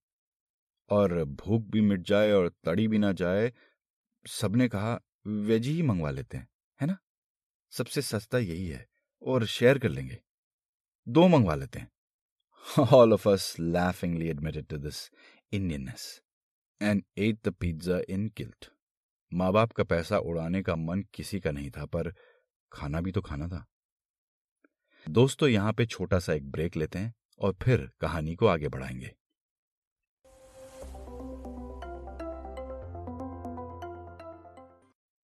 और 0.90 1.24
भूख 1.24 1.62
भी 1.62 1.80
मिट 1.80 2.00
जाए 2.00 2.32
और 2.32 2.48
तड़ी 2.48 2.88
भी 2.88 2.98
ना 2.98 3.12
जाए, 3.12 3.52
सबने 4.26 4.68
कहा, 4.68 5.00
वेज 5.26 5.66
ही 5.66 5.82
मंगवा 5.82 6.10
लेते 6.10 6.36
हैं, 6.36 6.48
है 6.80 6.86
ना? 6.86 6.98
सबसे 7.70 8.02
सस्ता 8.02 8.38
यही 8.38 8.68
है, 8.68 8.88
और 9.22 9.46
शेयर 9.46 9.78
कर 9.78 9.88
लेंगे। 9.88 10.22
दो 11.08 11.28
मंगवा 11.28 11.54
लेते 11.54 11.78
हैं। 11.78 11.92
All 12.92 13.12
of 13.12 13.28
us 13.28 13.56
laughingly 13.60 14.22
admitted 14.22 14.66
to 14.66 14.76
this 14.76 15.10
Indianness 15.54 16.20
and 16.82 17.04
ate 17.18 17.48
the 17.48 17.54
pizza 17.64 18.00
in 18.00 18.28
guilt 18.28 18.72
माँ 19.34 19.52
बाप 19.52 19.72
का 19.72 19.84
पैसा 19.84 20.18
उड़ाने 20.18 20.62
का 20.62 20.76
मन 20.76 21.02
किसी 21.02 21.40
का 21.40 21.50
नहीं 21.50 21.70
था, 21.70 21.86
पर 21.86 22.14
खाना 22.72 23.00
भी 23.00 23.12
तो 23.12 23.20
खाना 23.20 23.48
था। 23.48 23.66
दोस्तों, 25.10 25.48
यहाँ 25.48 25.72
पे 25.72 25.84
छोटा 25.86 26.18
सा 26.18 26.32
एक 26.32 26.50
ब्रेक 26.50 26.76
लेते 26.76 26.98
हैं 26.98 27.14
और 27.40 27.54
फिर 27.62 27.90
कहानी 28.00 28.34
को 28.34 28.46
आगे 28.46 28.68
बढ़ाएँगे। 28.68 29.10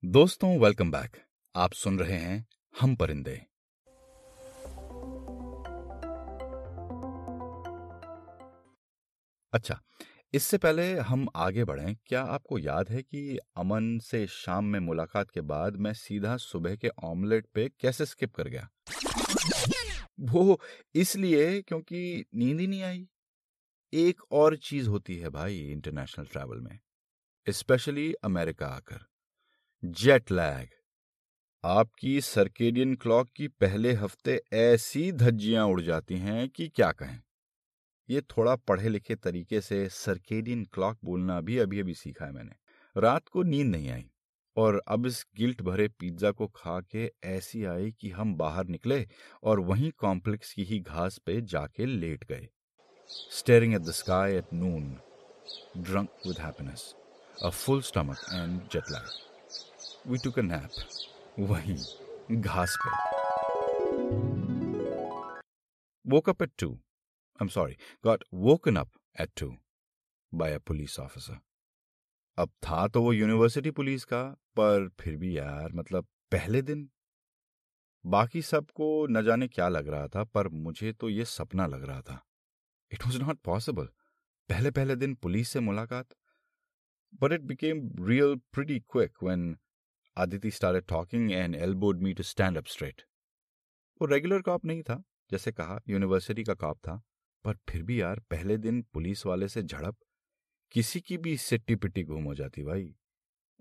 दोस्तों 0.02 0.58
वेलकम 0.58 0.90
बैक 0.90 1.16
आप 1.54 1.72
सुन 1.72 1.98
रहे 1.98 2.18
हैं 2.18 2.46
हम 2.80 2.96
परिंदे। 2.96 3.40
अच्छा 9.52 9.80
इससे 10.34 10.58
पहले 10.58 10.98
हम 10.98 11.26
आगे 11.36 11.64
बढ़ें। 11.64 11.96
क्या 12.06 12.22
आपको 12.22 12.58
याद 12.58 12.88
है 12.88 13.02
कि 13.02 13.38
अमन 13.56 13.98
से 13.98 14.26
शाम 14.26 14.64
में 14.64 14.80
मुलाकात 14.80 15.30
के 15.30 15.40
बाद 15.40 15.76
मैं 15.76 15.92
सीधा 15.92 16.36
सुबह 16.36 16.76
के 16.76 16.88
ऑमलेट 17.04 17.46
पे 17.54 17.68
कैसे 17.80 18.06
स्किप 18.06 18.34
कर 18.34 18.48
गया? 18.48 18.68
वो 20.18 20.60
इसलिए 20.94 21.60
क्योंकि 21.62 22.24
नींद 22.34 22.60
ही 22.60 22.66
नहीं 22.66 22.82
आई। 22.82 23.06
एक 23.92 24.20
और 24.32 24.56
चीज़ 24.56 24.88
होती 24.88 25.16
है 25.18 25.28
भाई 25.28 25.58
इंटरनेशनल 25.70 26.26
ट्रैवल 26.26 26.60
में, 26.60 26.78
स्पेशली 27.46 28.12
अमेरिका 28.14 28.66
आकर। 28.66 29.06
Jet 29.82 30.32
lag. 30.32 30.68
आपकी 31.64 32.20
सर्केडियन 32.20 32.94
क्लॉक 32.94 33.28
की 33.36 33.48
पहले 33.48 33.92
हफ़्ते 33.92 34.40
ऐसी 34.52 35.10
धज्जियाँ 35.12 35.66
उड़ 35.66 35.80
जाती 35.80 36.18
हैं 36.18 36.48
कि 36.48 36.68
क्या 36.68 36.90
कहें। 36.92 37.20
ये 38.08 38.20
थोड़ा 38.20 38.54
पढ़े 38.56 38.88
लिखे 38.88 39.14
तरीके 39.14 39.60
से 39.60 39.88
सर्केडियन 39.88 40.64
क्लॉक 40.64 40.98
बोलना 41.04 41.40
भी 41.40 41.58
अभी 41.58 41.80
अभी 41.80 41.94
सीखा 41.94 42.24
है 42.24 42.32
मैंने। 42.32 42.52
रात 42.96 43.28
को 43.28 43.42
नींद 43.42 43.66
नहीं 43.66 43.90
आई। 43.90 44.10
और 44.60 44.80
अब 44.88 45.06
इस 45.06 45.24
गिल्ट 45.36 45.62
भरे 45.62 45.88
पिज्जा 46.00 46.30
को 46.38 46.46
खा 46.56 46.78
के 46.94 47.10
ऐसी 47.30 47.64
आई 47.64 47.90
कि 48.00 48.10
हम 48.10 48.34
बाहर 48.36 48.66
निकले 48.76 49.06
और 49.42 49.60
वहीं 49.70 49.90
कॉम्प्लेक्स 49.98 50.52
की 50.54 50.64
ही 50.64 50.78
घास 50.80 51.18
पे 51.26 51.40
जाके 51.54 51.86
लेट 51.86 52.24
गए 52.28 52.48
staring 53.38 53.74
at 53.74 53.80
the 53.80 53.90
sky 54.00 54.34
at 54.36 54.52
noon 54.54 54.90
drunk 55.76 56.26
with 56.26 56.40
happiness 56.40 56.94
a 57.44 57.50
full 57.50 57.82
stomach 57.82 58.24
and 58.32 58.60
jet 58.72 58.90
lag 58.92 60.10
we 60.10 60.18
took 60.24 60.38
a 60.38 60.42
nap 60.42 61.48
वहीं 61.50 62.40
घास 62.40 62.76
पे 62.84 63.16
woke 66.04 66.28
up 66.28 66.42
at 66.42 66.52
2 66.56 66.68
I'm 67.38 67.50
sorry, 67.50 67.76
got 68.02 68.22
woken 68.32 68.76
up 68.76 68.88
at 69.14 69.34
2 69.36 69.56
by 70.32 70.48
a 70.50 70.60
police 70.60 70.98
officer. 70.98 71.40
अब 72.38 72.50
था 72.64 72.86
तो 72.88 73.02
वो 73.02 73.12
university 73.12 73.70
police 73.70 74.04
का, 74.04 74.22
पर 74.56 74.88
फिर 75.00 75.16
भी 75.16 75.36
यार 75.38 75.72
मतलब 75.72 76.06
पहले 76.32 76.62
दिन। 76.62 76.88
बाकी 78.04 78.42
सबको 78.42 79.06
न 79.06 79.22
जाने 79.22 79.48
क्या 79.48 79.68
लग 79.68 79.88
रहा 79.88 80.08
था, 80.08 80.24
पर 80.24 80.48
मुझे 80.48 80.92
तो 80.92 81.08
ये 81.08 81.24
सपना 81.24 81.66
लग 81.66 81.84
रहा 81.84 82.00
था। 82.02 82.20
इट 82.92 83.06
वॉज़ 83.06 83.18
नॉट 83.18 83.38
पॉसिबल 83.44 83.88
पहले 84.48 84.70
पहले 84.70 84.96
दिन 84.96 85.14
पुलिस 85.14 85.48
से 85.48 85.60
मुलाकात। 85.60 86.14
But 87.20 87.32
it 87.32 87.40
became 87.40 87.90
real 88.06 88.34
pretty 88.52 88.78
quick 88.80 89.22
when 89.24 89.56
Aditi 90.16 90.50
started 90.50 90.86
talking 90.88 91.32
and 91.32 91.54
elbowed 91.56 92.02
me 92.02 92.12
to 92.14 92.22
stand 92.22 92.58
up 92.58 92.66
straight 92.66 93.02
वो 94.00 94.06
रेगुलर 94.06 94.42
कॉप 94.42 94.64
नहीं 94.64 94.82
था, 94.82 95.02
जैसे 95.30 95.52
कहा 95.52 95.80
यूनिवर्सिटी 95.88 96.44
का 96.44 96.54
कॉप 96.54 96.78
था। 96.78 97.02
पर 97.44 97.56
फिर 97.68 97.82
भी 97.82 98.00
यार, 98.00 98.20
पहले 98.20 98.56
दिन 98.58 98.82
पुलिस 98.82 99.26
वाले 99.26 99.48
से 99.48 99.62
झड़प 99.62 99.96
किसी 100.70 101.00
की 101.00 101.18
भी 101.18 101.36
सिट्टी 101.36 101.74
पिट्टी 101.74 102.02
घूम 102.02 102.24
हो 102.24 102.34
जाती 102.34 102.62
भाई। 102.62 102.94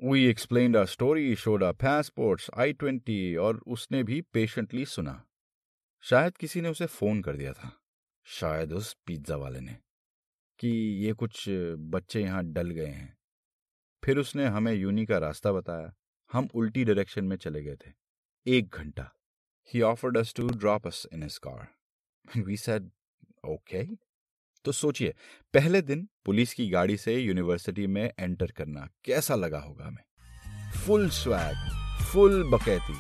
We 0.04 0.26
explain 0.26 0.76
our 0.76 0.86
story 0.86 1.36
showed 1.36 1.64
our 1.64 1.74
passports 1.74 2.52
I 2.58 2.74
twenty 2.74 3.36
और 3.36 3.64
उसने 3.68 4.04
भी 4.04 4.22
पेशेंटली 4.22 4.86
सुना। 4.86 5.28
शायद 6.02 6.38
किसी 6.38 6.62
ने 6.62 6.70
उसे 6.70 6.86
फ़ोन 6.86 7.22
कर 7.22 7.38
दिया 7.38 7.54
था। 7.54 7.82
शायद 8.24 8.74
उस 8.74 8.98
पिज्जा 9.06 9.36
वाले 9.36 9.60
ने। 9.60 9.78
कि 10.60 10.70
ये 11.06 11.14
कुछ 11.14 11.46
बच्चे 11.78 12.22
यहाँ 12.22 12.44
डल 12.46 12.70
गए 12.70 12.86
हैं। 12.86 13.18
फिर 14.06 14.18
उसने 14.18 14.46
हमें 14.46 14.74
यूनी 14.74 15.06
का 15.06 15.18
रास्ता 15.18 15.52
बताया। 15.52 15.96
हम 16.32 16.50
उल्टी 16.54 16.84
डायरेक्शन 16.84 17.26
में 17.26 17.38
चले 17.38 17.64
गए 17.64 17.76
थे। 17.76 17.92
एक 18.48 18.70
घंटा। 18.70 19.12
He 19.74 19.82
offered 19.82 20.18
us 20.18 20.34
to 20.36 20.48
drop 20.48 20.88
us 20.88 21.08
in 21.14 21.24
his 21.24 21.38
car 21.38 21.68
we 22.42 22.58
said 22.58 22.92
okay 23.48 24.07
तो 24.68 24.72
सोचिए, 24.72 25.16
पहले 25.54 25.82
दिन 25.82 26.10
पुलिस 26.26 26.54
की 26.54 26.70
गाड़ी 26.70 26.98
से 26.98 27.18
यूनिवर्सिटी 27.18 27.88
में 27.88 28.14
एंटर 28.20 28.52
करना 28.52 28.90
कैसा 29.04 29.36
लगा 29.36 29.60
होगा 29.60 29.86
हमें? 29.86 30.04
Full 30.72 31.10
swag, 31.10 31.56
full 32.06 32.44
बकैती। 32.44 32.98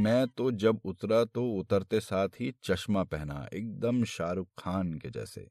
मैं 0.00 0.26
तो 0.28 0.50
जब 0.50 0.80
उतरा 0.84 1.24
तो 1.24 1.52
उतरते 1.52 2.00
साथ 2.00 2.28
ही 2.28 2.54
चश्मा 2.64 3.04
पहना, 3.04 3.48
एकदम 3.54 4.04
शाहरुख 4.04 4.48
खान 4.58 4.94
के 4.94 5.10
जैसे। 5.10 5.50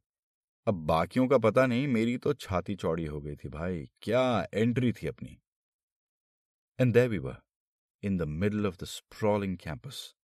अब 0.68 0.74
बाकियों 0.74 1.28
का 1.28 1.38
पता 1.38 1.66
नहीं, 1.66 1.88
मेरी 1.88 2.18
तो 2.18 2.34
छाती 2.34 2.76
चौड़ी 2.76 3.06
हो 3.06 3.22
गई 3.22 3.36
थी 3.36 3.50
भाई। 3.50 3.90
क्या 4.02 4.48
एंट्री 4.54 4.92
थी 4.92 5.08
अपनी? 5.08 5.40
And 6.80 6.94
there 6.94 7.10
we 7.10 7.18
were 7.18 7.38
in 8.04 8.18
the 8.18 8.22
middle 8.22 8.68
of 8.68 8.78
the 8.82 8.84
sprawling 8.84 9.58
campus 9.58 10.16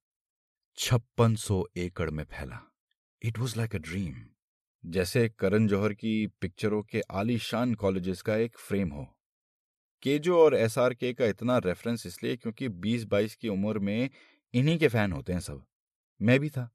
छप्पन 0.77 1.35
सौ 1.35 1.65
एकड़ 1.77 2.11
में 2.11 2.25
फैला। 2.25 2.73
It 3.23 3.39
was 3.39 3.57
like 3.57 3.75
a 3.75 3.79
dream 3.79 4.15
जैसे 4.87 5.29
करण 5.29 5.67
जौहर 5.67 5.95
की 5.95 6.27
पिक्चरों 6.27 6.83
के 6.83 7.03
आलीशान 7.11 7.75
कॉलेजेस 7.75 8.23
का 8.23 8.37
एक 8.37 8.59
फ्रेम 8.59 8.89
हो। 8.89 9.19
केजो 10.03 10.39
और 10.39 10.55
एस 10.55 10.79
आर 10.79 10.95
के 10.95 11.15
का 11.15 11.27
इतना 11.27 11.59
रेफरेंस 11.59 12.07
इसलिए 12.07 12.37
क्योंकि 12.37 12.69
20-22 12.69 13.35
की 13.35 13.49
उम्र 13.49 13.79
में 13.79 14.11
इन्हीं 14.55 14.79
के 14.79 14.89
फ़ैन 14.89 15.13
होते 15.13 15.33
हैं 15.33 15.41
सब। 15.41 15.65
मैं 16.23 16.41
भी 16.41 16.51
था। 16.51 16.71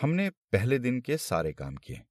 हमने 0.00 0.30
पहले 0.30 0.78
दिन 0.78 1.00
के 1.00 1.16
सारे 1.16 1.52
काम 1.52 1.76
किए। 1.76 2.02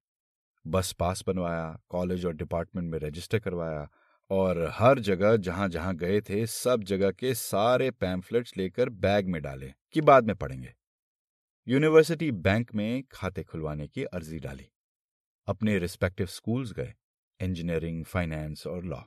बस 0.66 0.92
पास 0.92 1.24
बनवाया 1.26 1.80
कॉलेज 1.88 2.26
और 2.26 2.34
डिपार्टमेंट 2.34 2.90
में 2.90 2.98
रजिस्टर 2.98 3.38
करवाया 3.38 3.90
और 4.30 4.68
हर 4.72 4.98
जगह 4.98 5.36
जहाँ 5.36 5.68
जहाँ 5.68 5.96
गए 5.96 6.20
थे, 6.20 6.46
सब 6.46 6.82
जगह 6.82 7.10
के 7.10 7.34
सारे 7.34 7.90
पैम्फलेट्स 7.90 8.56
लेकर 8.56 8.88
बैग 8.88 9.28
में 9.28 9.42
डाले 9.42 9.72
कि 9.92 10.00
बाद 10.00 10.24
में 10.24 10.36
पढ़ेंगे। 10.36 10.74
यूनिवर्सिटी 11.68 12.32
बैंक 12.32 12.74
में 12.74 13.04
खाते 13.12 13.42
खुलवाने 13.42 13.88
की 13.88 14.04
अर्जी 14.04 14.38
डाली। 14.38 14.68
अपने 15.46 15.78
रिस्पेक्टिव 15.78 16.26
स्कूल्स 16.26 16.72
गए, 16.72 16.94
इंजीनियरिंग, 17.40 18.04
फाइनेंस 18.04 18.66
और 18.66 18.84
लॉ। 18.84 19.02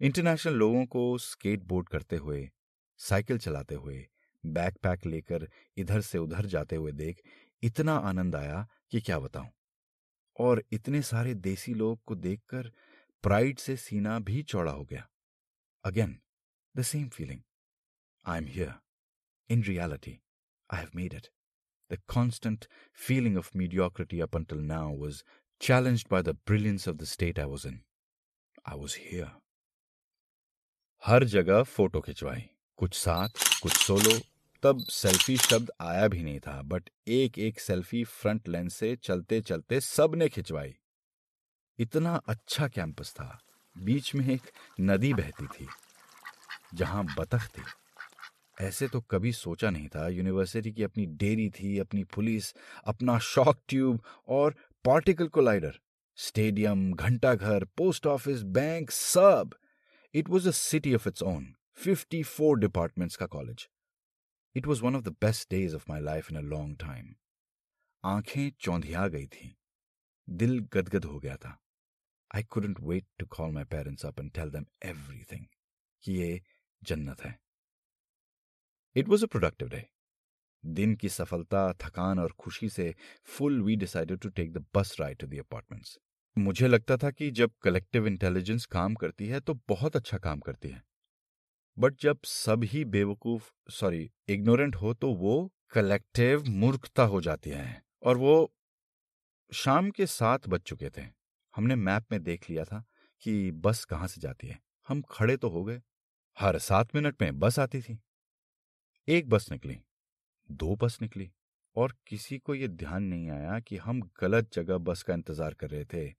इंटरनेशनल 0.00 0.54
लोगों 0.54 0.86
को 0.86 1.18
स्केट 1.18 1.62
बोर्ड 1.62 1.88
करते 1.88 2.16
हुए, 2.16 2.50
साइकिल 2.98 3.38
चलाते 3.38 3.74
हुए, 3.74 4.08
बैकपैक 4.46 5.06
लेकर 5.06 5.48
इधर 5.76 6.00
से 6.00 6.18
उधर 6.18 6.46
जाते 6.46 6.76
हुए 6.76 6.92
देख 6.92 7.22
इतना 7.62 7.96
आनंद 7.96 8.36
आया 8.36 8.68
कि 8.90 9.00
क्या 9.00 9.18
बताऊँ। 9.18 9.48
और 10.38 10.64
इतने 10.72 11.02
सारे 11.02 11.34
देसी 11.34 11.74
लोग 11.74 12.00
को 12.06 12.14
देखकर 12.14 12.72
प्राइड 13.22 13.58
से 13.58 13.76
सीना 13.76 14.18
भी 14.18 14.42
चौड़ा 14.42 14.72
हो 14.72 14.84
गया। 14.84 15.08
Again 15.84 16.18
the 16.74 16.82
same 16.82 17.08
feeling 17.08 17.40
I 18.24 18.38
am 18.38 18.46
here 18.46 18.74
in 19.50 19.62
reality 19.62 20.18
I 20.70 20.80
have 20.80 20.90
made 20.96 21.14
it 21.14 21.28
the 21.90 22.00
constant 22.14 22.66
feeling 23.06 23.38
of 23.38 23.50
mediocrity 23.56 24.20
up 24.20 24.36
until 24.36 24.58
now 24.72 24.96
was 24.96 25.22
challenged 25.60 26.08
by 26.08 26.18
the 26.26 26.32
brilliance 26.48 26.84
of 26.90 26.94
the 27.00 27.06
state 27.08 27.38
I 27.38 27.44
was 27.46 27.64
in. 27.66 27.74
I 28.66 28.72
was 28.78 28.94
here. 29.00 29.28
हर 31.02 31.24
जगह 31.24 31.62
photo 31.62 32.00
खिंचवाई। 32.00 32.42
कुछ 32.76 32.94
साथ, 32.94 33.28
कुछ 33.62 33.72
solo 33.72 34.18
तब 34.62 34.80
selfie 34.90 35.36
शब्द 35.36 35.70
आया 35.80 36.08
भी 36.08 36.22
नहीं 36.22 36.40
था 36.40 36.60
बट 36.62 36.90
एक 37.08 37.38
एक 37.38 37.60
सेल्फी 37.60 38.02
फ्रंट 38.04 38.48
लेंस 38.48 38.74
से 38.74 38.94
चलते 38.96 39.40
चलते 39.40 39.80
सबने 39.80 40.28
खिंचवाई। 40.28 40.74
इतना 41.78 42.14
अच्छा 42.14 42.68
कैंपस 42.68 43.12
था, 43.12 43.38
बीच 43.78 44.14
में 44.14 44.28
एक 44.28 44.50
नदी 44.80 45.12
बहती 45.14 45.46
थी, 45.46 45.68
जहाँ 46.74 47.04
बतख 47.18 47.48
थी। 47.48 47.62
ऐसे 48.60 48.88
तो 48.88 49.00
कभी 49.00 49.32
सोचा 49.32 49.70
नहीं 49.70 49.88
था, 49.88 50.08
यूनिवर्सिटी 50.08 50.72
की 50.72 50.82
अपनी 50.82 51.06
डेयरी 51.06 51.50
थी, 51.50 51.78
अपनी 51.78 52.04
पुलिस, 52.04 52.52
अपना 52.86 53.18
शॉक 53.18 53.62
ट्यूब 53.68 54.02
और 54.28 54.54
पार्टिकल 54.84 55.28
कोलाइडर, 55.28 55.78
स्टेडियम, 56.16 56.92
घंटाघर, 56.92 57.64
पोस्ट 57.64 58.06
ऑफ़िस, 58.06 58.42
बैंक, 58.42 58.90
सब। 58.90 59.54
It 60.14 60.28
was 60.28 60.48
a 60.48 60.50
city 60.50 60.94
of 60.94 61.08
its 61.08 61.22
own 61.22 61.54
fifty 61.74 62.22
four 62.22 62.58
departments 62.58 63.16
का 63.16 63.26
college 63.26 63.68
it 64.54 64.66
was 64.66 64.82
one 64.82 64.96
of 64.96 65.02
the 65.02 65.08
best 65.08 65.50
days 65.50 65.74
of 65.74 65.84
my 65.88 66.00
life 66.00 66.30
in 66.32 66.38
a 66.38 66.40
long 66.40 66.76
time 66.76 67.14
आँखें 68.04 68.50
चौंधिया 68.60 69.08
गई 69.08 69.26
थी। 69.26 69.56
दिल 70.30 70.58
गदगद 70.72 71.04
हो 71.04 71.18
गया 71.18 71.36
था। 71.36 71.61
I 72.34 72.42
couldn't 72.42 72.80
wait 72.80 73.06
to 73.18 73.26
call 73.26 73.52
my 73.52 73.64
parents 73.64 74.06
up 74.06 74.20
and 74.20 74.30
tell 74.32 74.50
them 74.50 74.66
everything 74.84 75.46
कि 76.04 76.12
ये 76.12 76.40
जन्नत 76.82 77.22
है। 77.22 77.38
It 78.96 79.08
was 79.08 79.24
a 79.24 79.26
productive 79.26 79.68
day 79.68 79.84
दिन 80.64 80.94
की 80.94 81.08
सफलता, 81.08 81.72
थकान 81.72 82.18
और 82.18 82.32
खुशी 82.32 82.68
से 82.68 82.94
full 83.26 83.60
we 83.62 83.76
decided 83.76 84.18
to 84.18 84.28
take 84.28 84.52
the 84.52 84.64
bus 84.74 84.96
ride 85.00 85.18
to 85.18 85.26
the 85.26 85.38
apartments 85.38 85.98
मुझे 86.36 86.68
लगता 86.68 86.96
था 86.96 87.10
कि 87.10 87.30
जब 87.30 87.50
कलेक्टिव 87.62 88.06
इंटेलिजेंस 88.06 88.66
काम 88.66 88.94
करती 88.94 89.26
है 89.26 89.40
तो 89.40 89.54
बहुत 89.68 89.96
अच्छा 89.96 90.18
काम 90.18 90.40
करती 90.40 90.68
है। 90.68 90.82
बट 91.78 91.94
जब 92.00 92.18
सब 92.24 92.64
ही 92.64 92.84
बेवकूफ़ 92.84 93.50
सॉरी 93.70 94.10
इग्नोरेंट 94.28 94.76
हो 94.76 94.94
तो 94.94 95.12
वो 95.14 95.52
कलेक्टिव 95.72 96.44
मूर्खता 96.48 97.02
हो 97.02 97.20
जाती 97.20 97.50
है। 97.50 97.82
और 98.02 98.16
वो 98.16 98.52
शाम 99.52 99.90
के 99.90 100.06
सात 100.06 100.48
बज 100.48 100.60
चुके 100.60 100.90
थे। 100.90 101.21
हमने 101.54 101.74
मैप 101.76 102.06
में 102.12 102.22
देख 102.22 102.48
लिया 102.50 102.64
था 102.64 102.82
कि 103.22 103.50
बस 103.54 103.84
कहाँ 103.84 104.08
से 104.08 104.20
जाती 104.20 104.46
है। 104.46 104.58
हम 104.88 105.02
खड़े 105.10 105.36
तो 105.36 105.48
हो 105.48 105.64
गए। 105.64 105.80
हर 106.36 106.58
सात 106.60 106.94
मिनट 106.94 107.22
में 107.22 107.38
बस 107.38 107.58
आती 107.58 107.80
थी। 107.82 107.98
एक 109.08 109.28
बस 109.28 109.50
निकली, 109.52 109.78
दो 110.48 110.76
बस 110.76 110.98
निकली 111.02 111.30
और 111.76 111.94
किसी 112.06 112.38
को 112.38 112.54
यह 112.54 112.68
ध्यान 112.68 113.02
नहीं 113.02 113.30
आया 113.30 113.58
कि 113.60 113.76
हम 113.76 114.00
गलत 114.20 114.52
जगह 114.54 114.78
बस 114.78 115.02
का 115.02 115.14
इंतज़ार 115.14 115.54
कर 115.54 115.70
रहे 115.70 115.84
थे। 115.84 116.12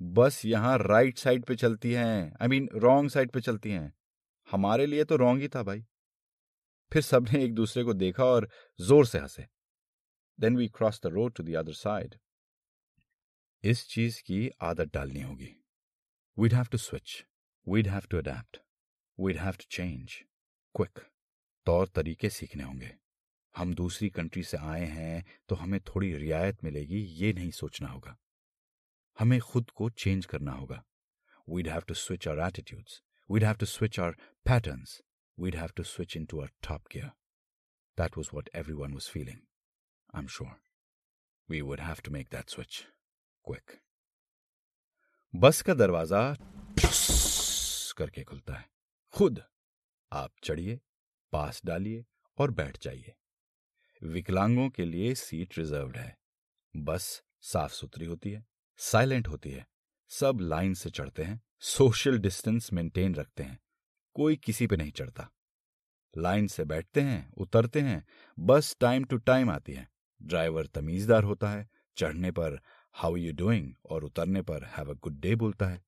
बस 0.00 0.44
यहाँ 0.44 0.76
राइट 0.78 1.18
साइड 1.18 1.44
पे 1.44 1.54
चलती 1.56 1.92
हैं, 1.92 2.32
आई 2.42 2.48
मीन 2.48 2.68
रॉन्ग 2.74 3.10
साइड 3.10 3.30
पे 3.30 3.40
चलती 3.40 3.70
हैं। 3.70 3.92
हमारे 4.48 4.86
लिए 4.86 5.04
तो 5.04 5.16
रॉन्ग 5.16 5.40
ही 5.42 5.48
था 5.48 5.62
भाई। 5.62 5.84
फिर 6.92 7.02
सबने 7.02 7.42
एक 7.44 7.54
दूसरे 7.54 7.84
को 7.84 7.94
देखा 7.94 8.24
और 8.24 8.48
ज़ोर 8.78 9.06
से 9.06 9.18
हंसे। 9.18 9.46
Then 10.38 10.56
we 10.56 10.68
cross 10.68 11.00
the 11.02 11.06
road 11.06 11.34
to 11.34 11.42
the 11.42 11.54
other 11.54 11.72
side 11.74 12.14
इस 13.64 13.86
चीज़ 13.88 14.20
की 14.22 14.48
आदत 14.62 14.92
डालनी 14.94 15.20
होगी। 15.20 15.48
We'd 16.36 16.54
have 16.54 16.66
to 16.72 16.78
switch 16.78 17.24
we'd 17.66 17.88
have 17.88 18.02
to 18.10 18.18
adapt 18.18 18.58
we'd 19.18 19.36
have 19.36 19.52
to 19.52 19.64
change 19.70 20.12
quick 20.74 20.98
तौर 21.66 21.88
तरीके 21.88 22.30
सीखने 22.30 22.62
होंगे। 22.62 22.92
हम 23.54 23.74
दूसरी 23.74 24.08
कंट्री 24.10 24.42
से 24.42 24.56
आए 24.56 24.84
हैं 24.86 25.24
तो 25.48 25.54
हमें 25.54 25.80
थोड़ी 25.80 26.12
रियायत 26.14 26.64
मिलेगी, 26.64 27.00
ये 27.00 27.32
नहीं 27.32 27.50
सोचना 27.50 27.88
होगा। 27.88 28.16
हमें 29.18 29.40
खुद 29.40 29.70
को 29.70 29.90
चेंज 29.90 30.26
करना 30.26 30.52
होगा। 30.52 30.82
We'd 31.48 31.68
have 31.68 31.82
to 31.88 31.94
switch 31.94 32.28
our 32.28 32.46
attitudes 32.46 33.02
we'd 33.30 33.44
have 33.44 33.54
to 33.54 33.66
switch 33.66 34.00
our 34.00 34.16
patterns 34.46 35.00
we'd 35.38 35.56
have 35.56 35.70
to 35.76 35.82
switch 35.84 36.16
into 36.26 36.40
our 36.42 36.50
top 36.68 36.84
gear 36.92 37.10
that 37.98 38.18
was 38.18 38.30
what 38.34 38.50
everyone 38.74 38.92
was 38.92 39.10
feeling 39.10 39.40
I 40.14 40.20
am 40.20 40.26
sure 40.36 40.60
we 41.48 41.60
would 41.60 41.80
have 41.80 42.04
to 42.04 42.12
make 42.12 42.28
that 42.32 42.50
switch 42.50 42.84
quick 43.46 43.78
bus 45.36 45.62
का 45.62 45.74
दरवाज़ा 45.74 46.36
करके 47.98 48.24
खुलता 48.24 48.54
है। 48.54 48.68
खुद 49.12 49.42
आप 50.12 50.32
चढ़िए, 50.44 50.80
पास 51.32 51.62
डालिए 51.64 52.04
और 52.38 52.50
बैठ 52.50 52.82
जाइए। 52.82 53.14
विकलांगों 54.02 54.70
के 54.70 54.84
लिए 54.84 55.14
सीट 55.14 55.58
रिजर्व्ड 55.58 55.96
है। 55.96 56.18
बस 56.76 57.22
साफ़ 57.40 57.72
सुथरी 57.72 58.06
होती 58.06 58.30
है, 58.30 58.46
साइलेंट 58.76 59.28
होती 59.28 59.50
है। 59.50 59.66
सब 60.08 60.38
लाइन 60.40 60.74
से 60.74 60.90
चढ़ते 60.90 61.24
हैं, 61.24 61.42
सोशल 61.60 62.18
डिस्टेंस 62.18 62.72
मेंटेन 62.72 63.14
रखते 63.14 63.42
हैं। 63.42 63.58
कोई 64.14 64.36
किसी 64.36 64.66
पे 64.66 64.76
नहीं 64.76 64.92
चढ़ता। 64.92 65.30
लाइन 66.18 66.46
से 66.46 66.64
बैठते 66.64 67.00
हैं, 67.00 67.32
उतरते 67.32 67.80
हैं, 67.80 68.06
बस 68.38 68.76
टाइम 68.80 69.04
टू 69.04 69.16
टाइम 69.16 69.50
आती 69.50 69.72
है। 69.72 69.90
ड्राइवर 70.22 70.66
तमीजदार 70.66 71.24
होता 71.24 71.50
है, 71.50 71.68
चढ़ने 71.96 72.30
पर 72.30 72.60
हाउ 72.96 73.16
यू 73.16 73.32
डूइंग 73.32 73.72
और 73.90 74.04
उतरने 74.04 74.42
पर 74.42 74.64
हैव 74.66 74.90
अ 74.90 74.94
गुड 75.02 75.20
डे 75.20 75.34
बोलता 75.36 75.66
है। 75.66 75.80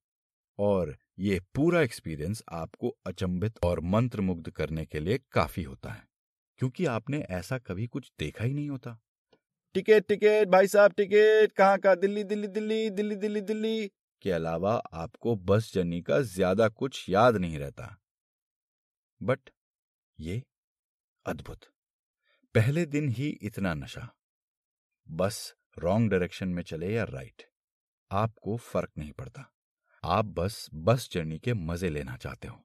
और 0.59 0.97
ये 1.19 1.41
पूरा 1.55 1.81
एक्सपीरियंस 1.81 2.43
आपको 2.53 2.97
अचंभित 3.07 3.59
और 3.65 3.81
मंत्रमुग्ध 3.87 4.51
करने 4.51 4.85
के 4.87 5.01
लिए 5.01 5.19
काफ़ी 5.33 5.63
होता 5.63 5.91
है। 5.93 6.07
क्योंकि 6.61 6.87
आपने 6.87 7.21
ऐसा 7.31 7.59
कभी 7.59 7.87
कुछ 7.87 8.11
देखा 8.21 8.45
ही 8.45 8.55
नहीं 8.55 8.69
होता। 8.71 8.99
टिकट 9.75 10.07
टिकट, 10.09 10.49
भाई 10.49 10.67
साहब, 10.67 10.93
टिकट! 10.93 11.53
कहाँ 11.53 11.79
का? 11.79 11.95
दिल्ली 11.97 12.25
दिल्ली 12.25 12.49
दिल्ली 12.49 12.89
दिल्ली 12.91 13.17
दिल्ली 13.17 13.41
दिल्ली! 13.43 13.91
के 14.25 14.31
अलावा 14.33 14.75
आपको 14.95 15.35
बस 15.37 15.73
जर्नी 15.75 16.01
का 16.03 16.21
ज़्यादा 16.23 16.69
कुछ 16.71 17.05
याद 17.09 17.37
नहीं 17.37 17.59
रहता। 17.59 17.99
बट 19.21 19.51
ये 20.19 20.43
अद्भुत। 21.27 21.65
पहले 22.55 22.85
दिन 22.87 23.09
ही 23.09 23.29
इतना 23.43 23.75
नशा। 23.75 24.09
बस 25.07 25.55
रॉन्ग 25.79 26.11
डायरेक्शन 26.11 26.49
में 26.49 26.63
चले 26.63 26.93
या 26.93 27.05
राइट, 27.05 27.43
आपको 28.11 28.57
फ़र्क 28.57 28.91
नहीं 28.99 29.13
पड़ता। 29.13 29.51
आप 30.05 30.25
बस 30.25 30.69
बस 30.75 31.09
जर्नी 31.13 31.39
के 31.39 31.55
मज़े 31.55 31.89
लेना 31.91 32.17
चाहते 32.17 32.49
हो। 32.49 32.59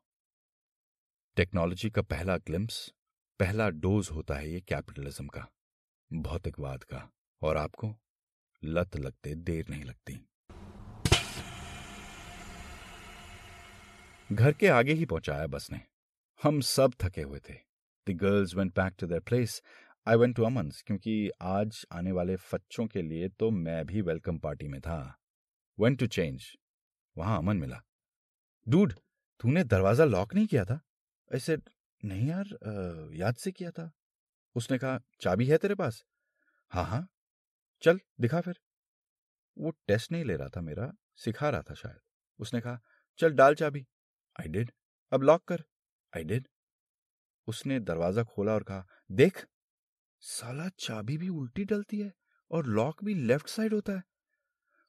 टेक्नोलॉजी 1.37 1.89
का 1.89 2.01
पहला 2.01 2.37
ग्लिम्स 2.37 2.87
पहला 3.39 3.69
डोज 3.69 4.09
होता 4.11 4.35
है 4.35 4.49
ये 4.51 4.59
कैपिटलिज्म 4.61 5.27
का, 5.27 5.45
भौतिकवाद 6.11 6.83
का, 6.83 7.09
और 7.41 7.57
आपको 7.57 7.95
लत 8.63 8.95
लगते, 8.95 9.35
देर 9.35 9.69
नहीं 9.69 9.83
लगती। 9.83 10.19
घर 14.29 14.53
के 14.53 14.67
आगे 14.67 14.93
ही 14.93 15.05
पहुँचाया 15.05 15.47
बस 15.47 15.71
ने। 15.71 15.79
हम 16.41 16.59
सब 16.61 16.93
थके 17.01 17.21
हुए 17.21 17.39
थे। 17.39 17.53
The 18.07 18.15
girls 18.17 18.55
went 18.55 18.71
back 18.75 18.93
to 18.99 19.07
their 19.07 19.21
place 19.21 19.61
I 20.07 20.15
went 20.15 20.35
to 20.35 20.43
Aman's 20.43 20.81
क्योंकि 20.81 21.29
आज 21.41 21.85
आने 21.91 22.11
वाले 22.11 22.35
फच्चों 22.35 22.85
के 22.87 23.01
लिए 23.01 23.27
तो 23.29 23.49
मैं 23.51 23.85
भी 23.85 24.01
वेलकम 24.01 24.37
पार्टी 24.37 24.67
में 24.67 24.79
था। 24.81 24.97
वेंट 25.77 25.99
टू 25.99 26.07
चेंज 26.07 26.45
वहाँ 27.15 27.37
अमन 27.37 27.57
मिला। 27.57 27.81
डूड 28.67 28.93
तूने 29.39 29.63
दरवाज़ा 29.63 30.05
लॉक 30.05 30.33
नहीं 30.35 30.47
किया 30.47 30.65
था? 30.65 30.79
ऐसे 31.31 31.57
नहीं 32.03 32.27
यार 32.27 32.41
आ, 32.41 33.17
याद 33.17 33.35
से 33.35 33.51
किया 33.51 33.71
था। 33.71 33.89
उसने 34.55 34.77
कहा 34.77 34.99
चाबी 35.21 35.45
है 35.47 35.57
तेरे 35.57 35.75
पास? 35.75 36.03
हाँ 36.71 36.85
हाँ। 36.85 37.07
चल 37.83 37.99
दिखा 38.21 38.41
फिर। 38.41 38.59
वो 39.57 39.71
टेस्ट 39.87 40.11
नहीं 40.11 40.25
ले 40.25 40.35
रहा 40.35 40.49
था 40.49 40.61
मेरा 40.61 40.91
सिखा 41.15 41.49
रहा 41.49 41.61
था 41.61 41.73
शायद। 41.73 41.99
उसने 42.39 42.61
कहा 42.61 42.79
चल 43.19 43.33
डाल 43.33 43.55
चाबी। 43.55 43.85
आई 44.35 44.47
डिड 44.49 44.71
अब 45.11 45.23
लॉक 45.23 45.43
कर। 45.47 45.63
आई 46.13 46.23
डिड 46.23 46.47
उसने 47.47 47.79
दरवाज़ा 47.79 48.23
खोला 48.25 48.53
और 48.53 48.63
कहा 48.63 48.85
देख 49.11 49.45
साला 50.25 50.69
चाबी 50.79 51.17
भी 51.17 51.29
उल्टी 51.29 51.63
डलती 51.63 51.99
है 51.99 52.13
और 52.51 52.65
लॉक 52.65 53.03
भी 53.03 53.13
लेफ़्ट 53.13 53.47
साइड 53.47 53.73
होता 53.73 53.93
है। 53.93 54.03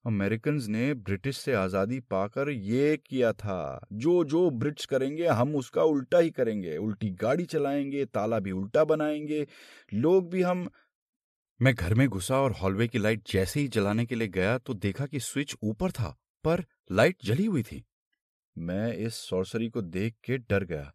अमेरिकन 0.04 0.60
ने 0.68 0.94
ब्रिटिश 0.94 1.38
से 1.38 1.52
आज़ादी 1.52 2.00
पाकर 2.00 2.50
ये 2.50 2.96
किया 2.96 3.32
था, 3.32 3.86
जो 3.92 4.24
जो 4.24 4.50
ब्रिटिश 4.50 4.86
करेंगे, 4.86 5.26
हम 5.26 5.56
उसका 5.56 5.82
उल्टा 5.82 6.18
ही 6.18 6.30
करेंगे। 6.30 6.76
उल्टी 6.76 7.10
गाड़ी 7.10 7.44
चलाएँगे, 7.44 8.04
ताला 8.04 8.38
भी 8.38 8.50
उल्टा 8.50 8.84
बनाएँगे, 8.84 9.46
लोग 9.94 10.30
भी 10.30 10.42
हम 10.42 10.68
मैं 11.60 11.74
घर 11.74 11.94
में 11.94 12.08
घुसा 12.08 12.40
और 12.40 12.52
हॉलवे 12.52 12.88
की 12.88 12.98
लाइट 12.98 13.22
जैसे 13.30 13.60
ही 13.60 13.68
जलाने 13.68 14.06
के 14.06 14.14
लिए 14.14 14.28
गया 14.28 14.58
तो 14.58 14.74
देखा 14.74 15.06
कि 15.06 15.20
स्विच 15.20 15.54
ऊपर 15.62 15.90
था, 15.90 16.16
पर 16.44 16.64
लाइट 16.92 17.16
जली 17.24 17.46
हुई 17.46 17.62
थी। 17.62 17.84
मैं 18.58 18.92
इस 18.96 19.14
सॉर्सरी 19.14 19.68
को 19.68 19.82
देख 19.82 20.14
के 20.24 20.38
डर 20.38 20.64
गया। 20.64 20.92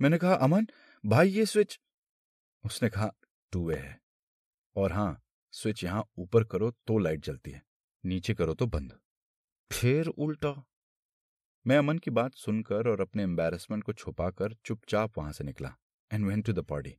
मैंने 0.00 0.18
कहा, 0.18 0.34
अमन, 0.34 0.66
भाई 1.04 1.28
ये 1.28 1.46
स्विच? 1.46 1.80
उसने 2.64 2.88
कहा 2.88 3.12
टू 3.52 3.66
वे 3.68 3.76
है। 3.76 3.98
और 4.76 4.92
हाँ 4.92 5.20
स्विच 5.54 5.84
यहाँ 5.84 6.04
ऊपर 6.18 6.44
करो 6.44 6.70
तो 6.86 6.98
लाइट 6.98 7.24
जलती 7.24 7.50
है, 7.50 7.62
नीचे 8.04 8.34
करो 8.34 8.54
तो 8.54 8.66
बंद। 8.66 8.98
फिर 9.70 10.06
उल्टा। 10.06 10.54
मैं 11.66 11.76
अमन 11.78 11.98
की 11.98 12.10
बात 12.10 12.34
सुनकर 12.34 12.88
और 12.88 13.00
अपने 13.00 13.22
एम्बेरसमेंट 13.22 13.84
को 13.84 13.92
छुपाकर 13.92 14.54
चुपचाप 14.64 15.18
वहाँ 15.18 15.32
से 15.32 15.44
निकला 15.44 15.74
and 16.10 16.26
went 16.26 16.44
to 16.46 16.52
the 16.52 16.64
party 16.64 16.96